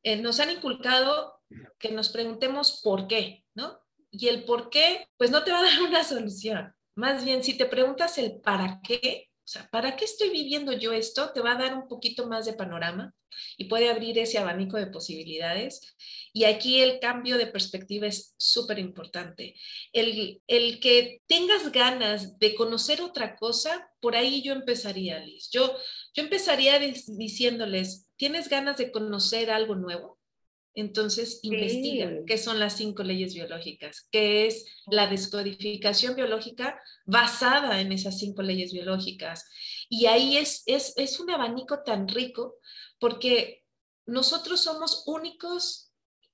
eh, 0.04 0.16
nos 0.16 0.40
han 0.40 0.52
inculcado 0.52 1.34
que 1.78 1.92
nos 1.92 2.08
preguntemos 2.08 2.80
por 2.82 3.08
qué, 3.08 3.44
¿no? 3.54 3.78
Y 4.10 4.28
el 4.28 4.44
por 4.44 4.70
qué, 4.70 5.06
pues 5.18 5.30
no 5.30 5.44
te 5.44 5.52
va 5.52 5.58
a 5.58 5.64
dar 5.64 5.82
una 5.82 6.02
solución. 6.02 6.75
Más 6.96 7.26
bien, 7.26 7.44
si 7.44 7.54
te 7.54 7.66
preguntas 7.66 8.16
el 8.16 8.40
para 8.40 8.80
qué, 8.82 9.28
o 9.28 9.48
sea, 9.48 9.68
¿para 9.70 9.96
qué 9.96 10.06
estoy 10.06 10.30
viviendo 10.30 10.72
yo 10.72 10.92
esto? 10.92 11.30
Te 11.32 11.40
va 11.40 11.52
a 11.52 11.62
dar 11.62 11.74
un 11.74 11.88
poquito 11.88 12.26
más 12.26 12.46
de 12.46 12.54
panorama 12.54 13.14
y 13.58 13.66
puede 13.66 13.90
abrir 13.90 14.18
ese 14.18 14.38
abanico 14.38 14.78
de 14.78 14.86
posibilidades. 14.86 15.94
Y 16.32 16.44
aquí 16.44 16.80
el 16.80 16.98
cambio 16.98 17.36
de 17.36 17.48
perspectiva 17.48 18.06
es 18.06 18.34
súper 18.38 18.78
importante. 18.78 19.54
El, 19.92 20.40
el, 20.46 20.80
que 20.80 21.20
tengas 21.26 21.70
ganas 21.70 22.38
de 22.38 22.54
conocer 22.54 23.02
otra 23.02 23.36
cosa, 23.36 23.90
por 24.00 24.16
ahí 24.16 24.40
yo 24.42 24.54
empezaría, 24.54 25.18
Liz. 25.20 25.50
Yo, 25.50 25.76
yo 26.14 26.22
empezaría 26.22 26.78
diciéndoles, 26.78 28.08
¿tienes 28.16 28.48
ganas 28.48 28.78
de 28.78 28.90
conocer 28.90 29.50
algo 29.50 29.74
nuevo? 29.74 30.18
Entonces, 30.76 31.40
investiga 31.42 32.10
qué 32.26 32.36
son 32.36 32.60
las 32.60 32.76
cinco 32.76 33.02
leyes 33.02 33.34
biológicas, 33.34 34.08
qué 34.12 34.46
es 34.46 34.66
la 34.86 35.06
descodificación 35.06 36.14
biológica 36.14 36.78
basada 37.06 37.80
en 37.80 37.92
esas 37.92 38.18
cinco 38.18 38.42
leyes 38.42 38.74
biológicas. 38.74 39.48
Y 39.88 40.04
ahí 40.04 40.36
es, 40.36 40.62
es, 40.66 40.92
es 40.96 41.18
un 41.18 41.30
abanico 41.30 41.82
tan 41.82 42.06
rico 42.08 42.56
porque 42.98 43.64
nosotros 44.04 44.60
somos 44.60 45.04
únicos 45.06 45.86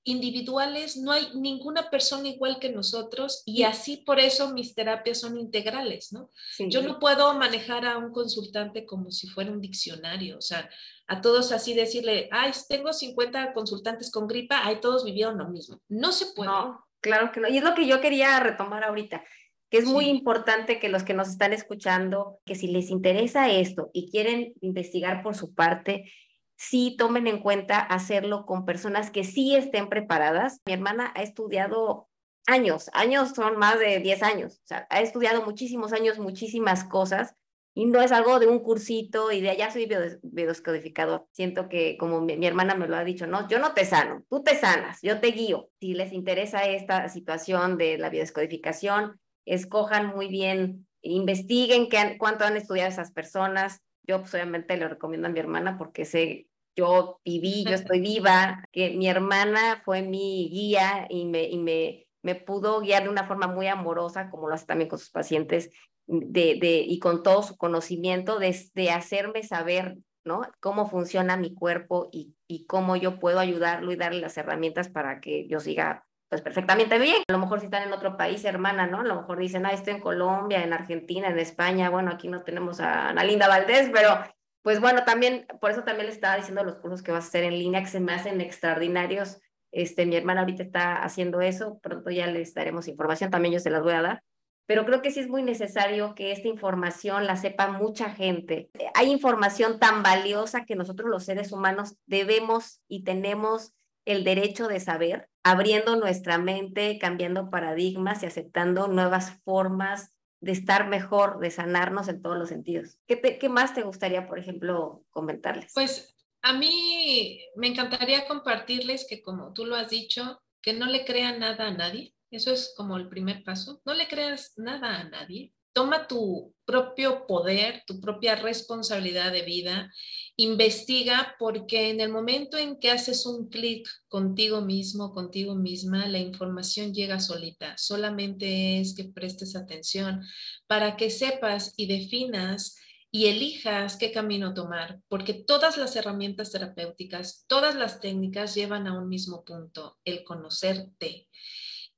individuales, 0.04 0.96
no 0.96 1.12
hay 1.12 1.28
ninguna 1.34 1.88
persona 1.88 2.28
igual 2.28 2.58
que 2.58 2.70
nosotros 2.70 3.42
y 3.46 3.62
así 3.62 3.98
por 3.98 4.18
eso 4.18 4.52
mis 4.52 4.74
terapias 4.74 5.20
son 5.20 5.38
integrales, 5.38 6.12
¿no? 6.12 6.30
Yo 6.58 6.82
no 6.82 6.98
puedo 6.98 7.32
manejar 7.34 7.86
a 7.86 7.98
un 7.98 8.12
consultante 8.12 8.84
como 8.84 9.12
si 9.12 9.28
fuera 9.28 9.52
un 9.52 9.60
diccionario, 9.60 10.38
o 10.38 10.40
sea, 10.40 10.68
a 11.12 11.20
todos 11.20 11.52
así 11.52 11.74
decirle, 11.74 12.28
ay, 12.32 12.52
tengo 12.70 12.90
50 12.90 13.52
consultantes 13.52 14.10
con 14.10 14.26
gripa, 14.26 14.62
ay, 14.64 14.80
todos 14.80 15.04
vivieron 15.04 15.36
lo 15.36 15.46
mismo. 15.48 15.78
No 15.88 16.10
se 16.10 16.26
puede. 16.34 16.48
No, 16.50 16.82
claro 17.00 17.30
que 17.32 17.40
no. 17.40 17.48
Y 17.48 17.58
es 17.58 17.64
lo 17.64 17.74
que 17.74 17.86
yo 17.86 18.00
quería 18.00 18.40
retomar 18.40 18.82
ahorita, 18.82 19.22
que 19.70 19.76
es 19.76 19.84
muy 19.84 20.06
importante 20.06 20.78
que 20.78 20.88
los 20.88 21.02
que 21.02 21.12
nos 21.12 21.28
están 21.28 21.52
escuchando, 21.52 22.40
que 22.46 22.54
si 22.54 22.66
les 22.66 22.88
interesa 22.88 23.50
esto 23.50 23.90
y 23.92 24.10
quieren 24.10 24.54
investigar 24.62 25.22
por 25.22 25.34
su 25.34 25.54
parte, 25.54 26.10
sí 26.56 26.96
tomen 26.96 27.26
en 27.26 27.40
cuenta 27.40 27.78
hacerlo 27.78 28.46
con 28.46 28.64
personas 28.64 29.10
que 29.10 29.24
sí 29.24 29.54
estén 29.54 29.90
preparadas. 29.90 30.62
Mi 30.64 30.72
hermana 30.72 31.12
ha 31.14 31.22
estudiado 31.22 32.08
años, 32.46 32.88
años 32.94 33.32
son 33.34 33.58
más 33.58 33.78
de 33.78 33.98
10 33.98 34.22
años, 34.22 34.54
o 34.54 34.66
sea, 34.66 34.86
ha 34.88 35.02
estudiado 35.02 35.44
muchísimos 35.44 35.92
años, 35.92 36.18
muchísimas 36.18 36.84
cosas 36.84 37.34
y 37.74 37.86
no 37.86 38.02
es 38.02 38.12
algo 38.12 38.38
de 38.38 38.46
un 38.46 38.60
cursito 38.60 39.32
y 39.32 39.40
de 39.40 39.50
allá 39.50 39.70
soy 39.70 39.88
biodescodificador. 40.22 41.26
Siento 41.32 41.68
que, 41.68 41.96
como 41.96 42.20
mi, 42.20 42.46
hermana 42.46 42.74
me 42.74 42.86
lo 42.86 42.96
ha 42.96 43.04
dicho, 43.04 43.26
no, 43.26 43.48
yo 43.48 43.58
no 43.58 43.72
te 43.72 43.84
sano, 43.84 44.24
tú 44.28 44.42
te 44.42 44.56
sanas, 44.56 45.00
yo 45.02 45.20
te 45.20 45.28
guío. 45.28 45.70
Si 45.80 45.94
les 45.94 46.12
interesa 46.12 46.64
esta 46.64 47.08
situación 47.08 47.78
de 47.78 47.98
la 47.98 48.10
biodescodificación, 48.10 49.20
escojan 49.44 50.14
muy 50.14 50.28
bien 50.28 50.86
investiguen 51.02 51.88
qué, 51.88 52.16
cuánto 52.18 52.44
han 52.44 52.56
estudiado 52.56 52.88
esas 52.88 53.12
personas. 53.12 53.82
Yo 54.04 54.20
pues, 54.20 54.34
obviamente 54.34 54.76
le 54.76 54.88
recomiendo 54.88 55.28
a 55.28 55.30
mi 55.30 55.38
hermana 55.38 55.76
porque 55.78 56.04
sé, 56.04 56.48
yo 56.74 57.20
viví, 57.24 57.64
yo 57.64 57.74
estoy 57.74 58.00
viva, 58.00 58.64
que 58.72 58.90
mi 58.90 59.08
hermana 59.08 59.82
fue 59.84 60.02
mi 60.02 60.48
guía 60.50 61.06
y 61.10 61.26
me, 61.26 61.44
y 61.44 61.58
me, 61.58 62.06
me 62.22 62.34
pudo 62.34 62.80
guiar 62.80 63.04
de 63.04 63.10
una 63.10 63.26
forma 63.26 63.46
muy 63.46 63.66
amorosa, 63.66 64.30
como 64.30 64.48
lo 64.48 64.54
hace 64.54 64.66
también 64.66 64.88
con 64.88 64.98
sus 64.98 65.10
pacientes, 65.10 65.70
de, 66.12 66.58
de, 66.60 66.84
y 66.86 66.98
con 66.98 67.22
todo 67.22 67.42
su 67.42 67.56
conocimiento, 67.56 68.38
de, 68.38 68.90
hacerme 68.90 69.42
saber 69.42 69.98
¿no? 70.24 70.42
Cómo 70.60 70.88
funciona 70.88 71.36
mi 71.36 71.52
cuerpo 71.52 72.08
y, 72.12 72.36
y 72.46 72.64
cómo 72.66 72.94
yo 72.94 73.18
puedo 73.18 73.40
ayudarlo 73.40 73.90
y 73.90 73.96
darle 73.96 74.20
las 74.20 74.36
herramientas 74.36 74.88
para 74.88 75.20
que 75.20 75.48
yo 75.48 75.58
siga 75.58 76.04
pues 76.28 76.40
perfectamente 76.40 76.98
bien. 76.98 77.22
A 77.28 77.32
lo 77.32 77.38
mejor 77.38 77.60
si 77.60 77.66
están 77.66 77.82
en 77.82 77.92
otro 77.92 78.16
país, 78.16 78.44
hermana, 78.44 78.86
¿no? 78.86 79.00
A 79.00 79.04
lo 79.04 79.16
mejor 79.16 79.38
dicen, 79.38 79.66
ah, 79.66 79.72
estoy 79.72 79.94
en 79.94 80.00
Colombia, 80.00 80.62
en 80.62 80.72
Argentina, 80.72 81.28
en 81.28 81.38
España, 81.38 81.90
bueno, 81.90 82.10
aquí 82.10 82.28
no 82.28 82.42
tenemos 82.42 82.80
a 82.80 83.08
Ana 83.08 83.22
Linda 83.22 83.48
Valdés, 83.48 83.90
pero 83.92 84.18
pues 84.62 84.80
bueno, 84.80 85.04
también, 85.04 85.46
por 85.60 85.72
eso 85.72 85.82
también 85.82 86.06
le 86.06 86.12
estaba 86.12 86.36
diciendo 86.36 86.64
los 86.64 86.76
cursos 86.76 87.02
que 87.02 87.12
vas 87.12 87.24
a 87.24 87.28
hacer 87.28 87.44
en 87.44 87.58
línea, 87.58 87.82
que 87.82 87.88
se 87.88 88.00
me 88.00 88.14
hacen 88.14 88.40
extraordinarios. 88.40 89.40
Este, 89.72 90.06
mi 90.06 90.16
hermana 90.16 90.40
ahorita 90.40 90.62
está 90.62 91.02
haciendo 91.02 91.42
eso, 91.42 91.78
pronto 91.82 92.10
ya 92.10 92.26
les 92.26 92.54
daremos 92.54 92.88
información, 92.88 93.30
también 93.30 93.52
yo 93.52 93.60
se 93.60 93.70
las 93.70 93.82
voy 93.82 93.92
a 93.92 94.02
dar. 94.02 94.22
Pero 94.66 94.84
creo 94.86 95.02
que 95.02 95.10
sí 95.10 95.20
es 95.20 95.28
muy 95.28 95.42
necesario 95.42 96.14
que 96.14 96.32
esta 96.32 96.48
información 96.48 97.26
la 97.26 97.36
sepa 97.36 97.68
mucha 97.68 98.10
gente. 98.10 98.70
Hay 98.94 99.10
información 99.10 99.78
tan 99.78 100.02
valiosa 100.02 100.64
que 100.64 100.76
nosotros 100.76 101.10
los 101.10 101.24
seres 101.24 101.52
humanos 101.52 101.96
debemos 102.06 102.80
y 102.88 103.04
tenemos 103.04 103.72
el 104.04 104.24
derecho 104.24 104.68
de 104.68 104.80
saber, 104.80 105.28
abriendo 105.44 105.96
nuestra 105.96 106.38
mente, 106.38 106.98
cambiando 106.98 107.50
paradigmas 107.50 108.22
y 108.22 108.26
aceptando 108.26 108.88
nuevas 108.88 109.40
formas 109.44 110.12
de 110.40 110.52
estar 110.52 110.88
mejor, 110.88 111.38
de 111.38 111.50
sanarnos 111.50 112.08
en 112.08 112.20
todos 112.20 112.36
los 112.36 112.48
sentidos. 112.48 112.98
¿Qué, 113.06 113.38
qué 113.38 113.48
más 113.48 113.74
te 113.74 113.82
gustaría, 113.82 114.26
por 114.26 114.40
ejemplo, 114.40 115.04
comentarles? 115.10 115.72
Pues 115.72 116.16
a 116.42 116.52
mí 116.52 117.40
me 117.54 117.68
encantaría 117.68 118.26
compartirles 118.26 119.06
que, 119.08 119.22
como 119.22 119.52
tú 119.52 119.64
lo 119.64 119.76
has 119.76 119.88
dicho, 119.88 120.42
que 120.60 120.72
no 120.72 120.86
le 120.86 121.04
crean 121.04 121.38
nada 121.38 121.68
a 121.68 121.70
nadie. 121.70 122.14
Eso 122.32 122.50
es 122.50 122.74
como 122.76 122.96
el 122.96 123.08
primer 123.08 123.44
paso. 123.44 123.80
No 123.84 123.94
le 123.94 124.08
creas 124.08 124.54
nada 124.56 124.98
a 124.98 125.08
nadie 125.08 125.52
toma 125.72 126.06
tu 126.06 126.54
propio 126.64 127.26
poder, 127.26 127.82
tu 127.86 128.00
propia 128.00 128.36
responsabilidad 128.36 129.32
de 129.32 129.42
vida, 129.42 129.90
investiga 130.36 131.34
porque 131.38 131.90
en 131.90 132.00
el 132.00 132.10
momento 132.10 132.56
en 132.56 132.78
que 132.78 132.90
haces 132.90 133.26
un 133.26 133.48
clic 133.48 133.88
contigo 134.08 134.60
mismo, 134.60 135.12
contigo 135.12 135.54
misma, 135.54 136.06
la 136.06 136.18
información 136.18 136.92
llega 136.94 137.20
solita. 137.20 137.76
Solamente 137.76 138.80
es 138.80 138.94
que 138.94 139.04
prestes 139.04 139.56
atención 139.56 140.22
para 140.66 140.96
que 140.96 141.10
sepas 141.10 141.74
y 141.76 141.86
definas 141.86 142.76
y 143.10 143.26
elijas 143.26 143.96
qué 143.96 144.10
camino 144.10 144.54
tomar, 144.54 145.00
porque 145.08 145.34
todas 145.34 145.76
las 145.76 145.96
herramientas 145.96 146.50
terapéuticas, 146.50 147.44
todas 147.46 147.74
las 147.74 148.00
técnicas 148.00 148.54
llevan 148.54 148.86
a 148.86 148.98
un 148.98 149.08
mismo 149.08 149.44
punto, 149.44 149.98
el 150.04 150.24
conocerte. 150.24 151.28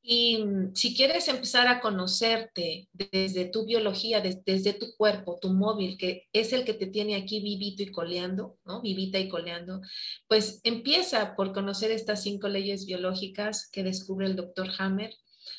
Y 0.06 0.44
mm, 0.44 0.74
si 0.74 0.94
quieres 0.94 1.28
empezar 1.28 1.66
a 1.66 1.80
conocerte 1.80 2.88
desde 2.92 3.46
tu 3.46 3.64
biología, 3.64 4.20
desde 4.20 4.74
tu 4.74 4.94
cuerpo, 4.96 5.38
tu 5.40 5.48
móvil, 5.48 5.96
que 5.96 6.28
es 6.34 6.52
el 6.52 6.64
que 6.64 6.74
te 6.74 6.86
tiene 6.86 7.16
aquí 7.16 7.40
vivito 7.40 7.82
y 7.82 7.90
coleando, 7.90 8.58
¿no? 8.66 8.82
Vivita 8.82 9.18
y 9.18 9.30
coleando, 9.30 9.80
pues 10.28 10.60
empieza 10.62 11.34
por 11.34 11.54
conocer 11.54 11.90
estas 11.90 12.22
cinco 12.22 12.48
leyes 12.48 12.84
biológicas 12.84 13.70
que 13.70 13.82
descubre 13.82 14.26
el 14.26 14.36
doctor 14.36 14.68
Hammer 14.78 15.14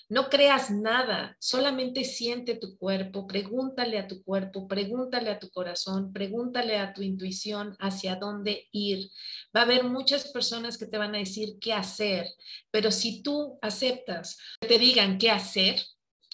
no 0.10 0.30
creas 0.30 0.72
nada, 0.72 1.36
solamente 1.40 2.04
siente 2.04 2.56
tu 2.56 2.78
cuerpo, 2.78 3.28
pregúntale 3.28 4.00
a 4.00 4.08
tu 4.08 4.24
cuerpo, 4.24 4.68
pregúntale 4.68 5.30
a 5.30 5.40
tu 5.40 5.50
corazón, 5.50 6.14
pregúntale 6.14 6.78
a 6.78 6.94
tu 6.94 7.02
intuición 7.02 7.76
hacia 7.80 8.16
dónde 8.16 8.68
ir. 8.72 9.10
Va 9.56 9.62
a 9.62 9.64
haber 9.64 9.84
muchas 9.84 10.28
personas 10.30 10.78
que 10.78 10.86
te 10.86 10.98
van 10.98 11.16
a 11.16 11.20
decir 11.20 11.58
qué 11.60 11.74
hacer, 11.74 12.28
pero 12.72 12.92
si 12.92 13.24
tú 13.24 13.58
aceptas 13.62 14.38
que 14.62 14.68
te 14.68 14.80
digan 14.80 15.18
qué 15.18 15.32
hacer, 15.32 15.82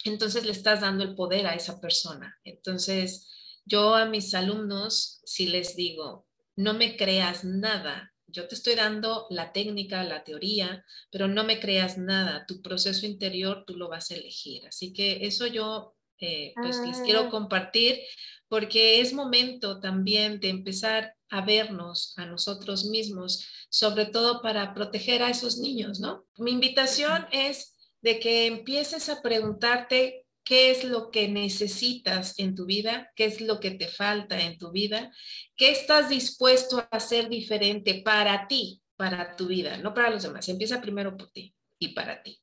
entonces 0.04 0.46
le 0.46 0.52
estás 0.52 0.82
dando 0.82 1.04
el 1.04 1.16
poder 1.16 1.48
a 1.48 1.54
esa 1.54 1.80
persona. 1.80 2.40
Entonces, 2.44 3.30
yo 3.66 3.96
a 3.96 4.06
mis 4.06 4.34
alumnos, 4.34 5.22
si 5.26 5.48
les 5.48 5.76
digo, 5.76 6.28
no 6.56 6.74
me 6.74 6.98
creas 6.98 7.44
nada, 7.44 8.11
yo 8.32 8.48
te 8.48 8.56
estoy 8.56 8.76
dando 8.76 9.28
la 9.30 9.52
técnica, 9.52 10.04
la 10.04 10.24
teoría, 10.24 10.86
pero 11.12 11.28
no 11.28 11.44
me 11.44 11.60
creas 11.60 11.98
nada. 11.98 12.46
Tu 12.48 12.62
proceso 12.62 13.06
interior 13.06 13.64
tú 13.66 13.76
lo 13.76 13.90
vas 13.90 14.12
a 14.12 14.16
elegir. 14.16 14.66
Así 14.68 14.94
que 14.94 15.26
eso 15.26 15.48
yo 15.48 15.96
eh, 16.20 16.54
pues 16.56 16.78
les 16.80 17.00
quiero 17.00 17.22
ah. 17.22 17.30
compartir 17.30 18.00
porque 18.48 19.00
es 19.02 19.14
momento 19.14 19.80
también 19.80 20.40
de 20.40 20.50
empezar 20.50 21.16
a 21.30 21.42
vernos 21.46 22.14
a 22.18 22.26
nosotros 22.26 22.86
mismos, 22.86 23.48
sobre 23.70 24.06
todo 24.06 24.42
para 24.42 24.74
proteger 24.74 25.24
a 25.24 25.30
esos 25.30 25.58
niños, 25.58 26.00
¿no? 26.00 26.26
Mi 26.38 26.52
invitación 26.52 27.26
es 27.32 27.76
de 28.02 28.20
que 28.20 28.48
empieces 28.48 29.08
a 29.10 29.22
preguntarte 29.22 30.26
qué 30.52 30.70
es 30.70 30.84
lo 30.84 31.12
que 31.12 31.30
necesitas 31.30 32.38
en 32.38 32.56
tu 32.56 32.66
vida, 32.66 33.10
qué 33.16 33.24
es 33.24 33.40
lo 33.40 33.62
que 33.62 33.72
te 33.72 33.88
falta 33.88 34.38
en 34.38 34.58
tu 34.58 34.74
vida, 34.74 35.10
qué 35.56 35.72
estás 35.72 36.10
dispuesto 36.10 36.78
a 36.78 36.90
hacer 36.92 37.30
diferente 37.30 38.02
para 38.04 38.50
ti, 38.50 38.82
para 38.98 39.38
tu 39.38 39.48
vida, 39.48 39.78
no 39.78 39.94
para 39.94 40.10
los 40.10 40.24
demás. 40.24 40.50
Empieza 40.50 40.82
primero 40.82 41.16
por 41.16 41.32
ti 41.32 41.56
y 41.80 41.94
para 41.94 42.22
ti. 42.22 42.42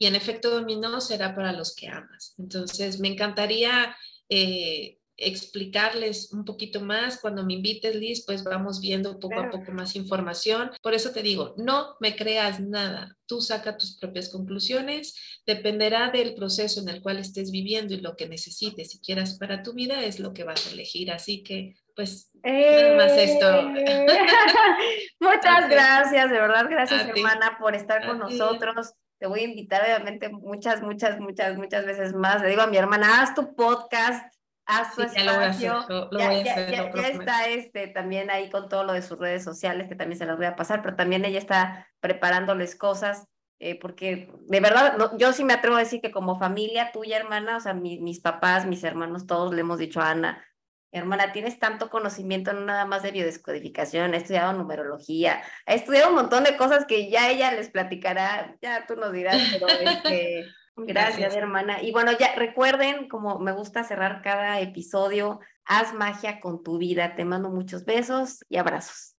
Y 0.00 0.06
en 0.06 0.16
efecto 0.16 0.50
dominó 0.50 1.00
será 1.00 1.32
para 1.32 1.52
los 1.52 1.76
que 1.76 1.86
amas. 1.86 2.34
Entonces, 2.38 2.98
me 2.98 3.06
encantaría 3.06 3.96
eh, 4.28 4.98
explicarles 5.16 6.32
un 6.32 6.44
poquito 6.44 6.80
más. 6.80 7.20
Cuando 7.20 7.44
me 7.44 7.54
invites, 7.54 7.94
Liz, 7.96 8.24
pues 8.26 8.44
vamos 8.44 8.80
viendo 8.80 9.18
poco 9.18 9.40
a 9.40 9.50
poco 9.50 9.72
más 9.72 9.96
información. 9.96 10.70
Por 10.82 10.94
eso 10.94 11.10
te 11.10 11.22
digo, 11.22 11.54
no 11.56 11.96
me 12.00 12.16
creas 12.16 12.60
nada. 12.60 13.16
Tú 13.26 13.40
saca 13.40 13.76
tus 13.76 13.96
propias 13.98 14.28
conclusiones. 14.28 15.14
Dependerá 15.46 16.10
del 16.10 16.34
proceso 16.34 16.80
en 16.80 16.88
el 16.88 17.02
cual 17.02 17.18
estés 17.18 17.50
viviendo 17.50 17.94
y 17.94 18.00
lo 18.00 18.16
que 18.16 18.28
necesites 18.28 18.94
y 18.94 19.00
quieras 19.00 19.38
para 19.38 19.62
tu 19.62 19.72
vida 19.72 20.04
es 20.04 20.20
lo 20.20 20.32
que 20.32 20.44
vas 20.44 20.66
a 20.66 20.70
elegir. 20.70 21.10
Así 21.10 21.42
que, 21.42 21.76
pues, 21.94 22.30
nada 22.42 22.96
más 22.96 23.12
esto. 23.12 23.70
Eh. 23.76 24.06
Muchas 25.20 25.68
gracias, 25.70 26.30
de 26.30 26.38
verdad, 26.38 26.66
gracias, 26.68 27.08
hermana, 27.08 27.56
por 27.58 27.74
estar 27.74 28.06
con 28.06 28.18
nosotros 28.18 28.94
te 29.18 29.28
voy 29.28 29.40
a 29.40 29.44
invitar 29.44 29.82
obviamente 29.82 30.28
muchas, 30.28 30.82
muchas, 30.82 31.18
muchas, 31.18 31.56
muchas 31.56 31.86
veces 31.86 32.14
más. 32.14 32.42
Le 32.42 32.48
digo 32.48 32.62
a 32.62 32.66
mi 32.66 32.76
hermana, 32.76 33.22
haz 33.22 33.34
tu 33.34 33.54
podcast, 33.54 34.33
a 34.66 34.92
su 34.92 35.02
espacio. 35.02 35.86
Ya, 36.12 36.32
ya, 36.42 37.08
está 37.08 37.48
este, 37.48 37.88
también 37.88 38.30
ahí 38.30 38.50
con 38.50 38.68
todo 38.68 38.84
lo 38.84 38.92
de 38.92 39.02
sus 39.02 39.18
redes 39.18 39.44
sociales, 39.44 39.88
que 39.88 39.96
también 39.96 40.18
se 40.18 40.26
las 40.26 40.36
voy 40.36 40.46
a 40.46 40.56
pasar, 40.56 40.82
pero 40.82 40.96
también 40.96 41.24
ella 41.24 41.38
está 41.38 41.88
preparándoles 42.00 42.76
cosas, 42.76 43.26
eh, 43.58 43.78
porque 43.78 44.32
de 44.40 44.60
verdad, 44.60 44.96
yo 45.18 45.32
sí 45.32 45.44
me 45.44 45.52
atrevo 45.52 45.76
a 45.76 45.80
decir 45.80 46.00
que 46.00 46.10
como 46.10 46.38
familia 46.38 46.92
tuya, 46.92 47.16
hermana, 47.16 47.56
o 47.56 47.60
sea, 47.60 47.74
mis 47.74 48.20
papás, 48.20 48.66
mis 48.66 48.84
hermanos, 48.84 49.26
todos 49.26 49.54
le 49.54 49.60
hemos 49.60 49.78
dicho 49.78 50.00
a 50.00 50.10
Ana, 50.10 50.44
hermana, 50.92 51.32
tienes 51.32 51.58
tanto 51.58 51.90
conocimiento 51.90 52.52
no 52.52 52.60
nada 52.60 52.86
más 52.86 53.02
de 53.02 53.10
biodescodificación, 53.10 54.14
ha 54.14 54.16
estudiado 54.16 54.52
numerología, 54.52 55.42
ha 55.66 55.74
estudiado 55.74 56.10
un 56.10 56.14
montón 56.14 56.44
de 56.44 56.56
cosas 56.56 56.86
que 56.86 57.10
ya 57.10 57.30
ella 57.30 57.52
les 57.52 57.68
platicará, 57.68 58.56
ya 58.62 58.86
tú 58.86 58.96
nos 58.96 59.12
dirás, 59.12 59.36
pero 59.52 59.66
este... 59.80 60.46
Gracias, 60.76 61.36
hermana. 61.36 61.82
Y 61.82 61.92
bueno, 61.92 62.12
ya 62.18 62.34
recuerden, 62.34 63.08
como 63.08 63.38
me 63.38 63.52
gusta 63.52 63.84
cerrar 63.84 64.22
cada 64.22 64.60
episodio, 64.60 65.40
haz 65.64 65.94
magia 65.94 66.40
con 66.40 66.62
tu 66.62 66.78
vida. 66.78 67.14
Te 67.14 67.24
mando 67.24 67.50
muchos 67.50 67.84
besos 67.84 68.44
y 68.48 68.56
abrazos. 68.56 69.12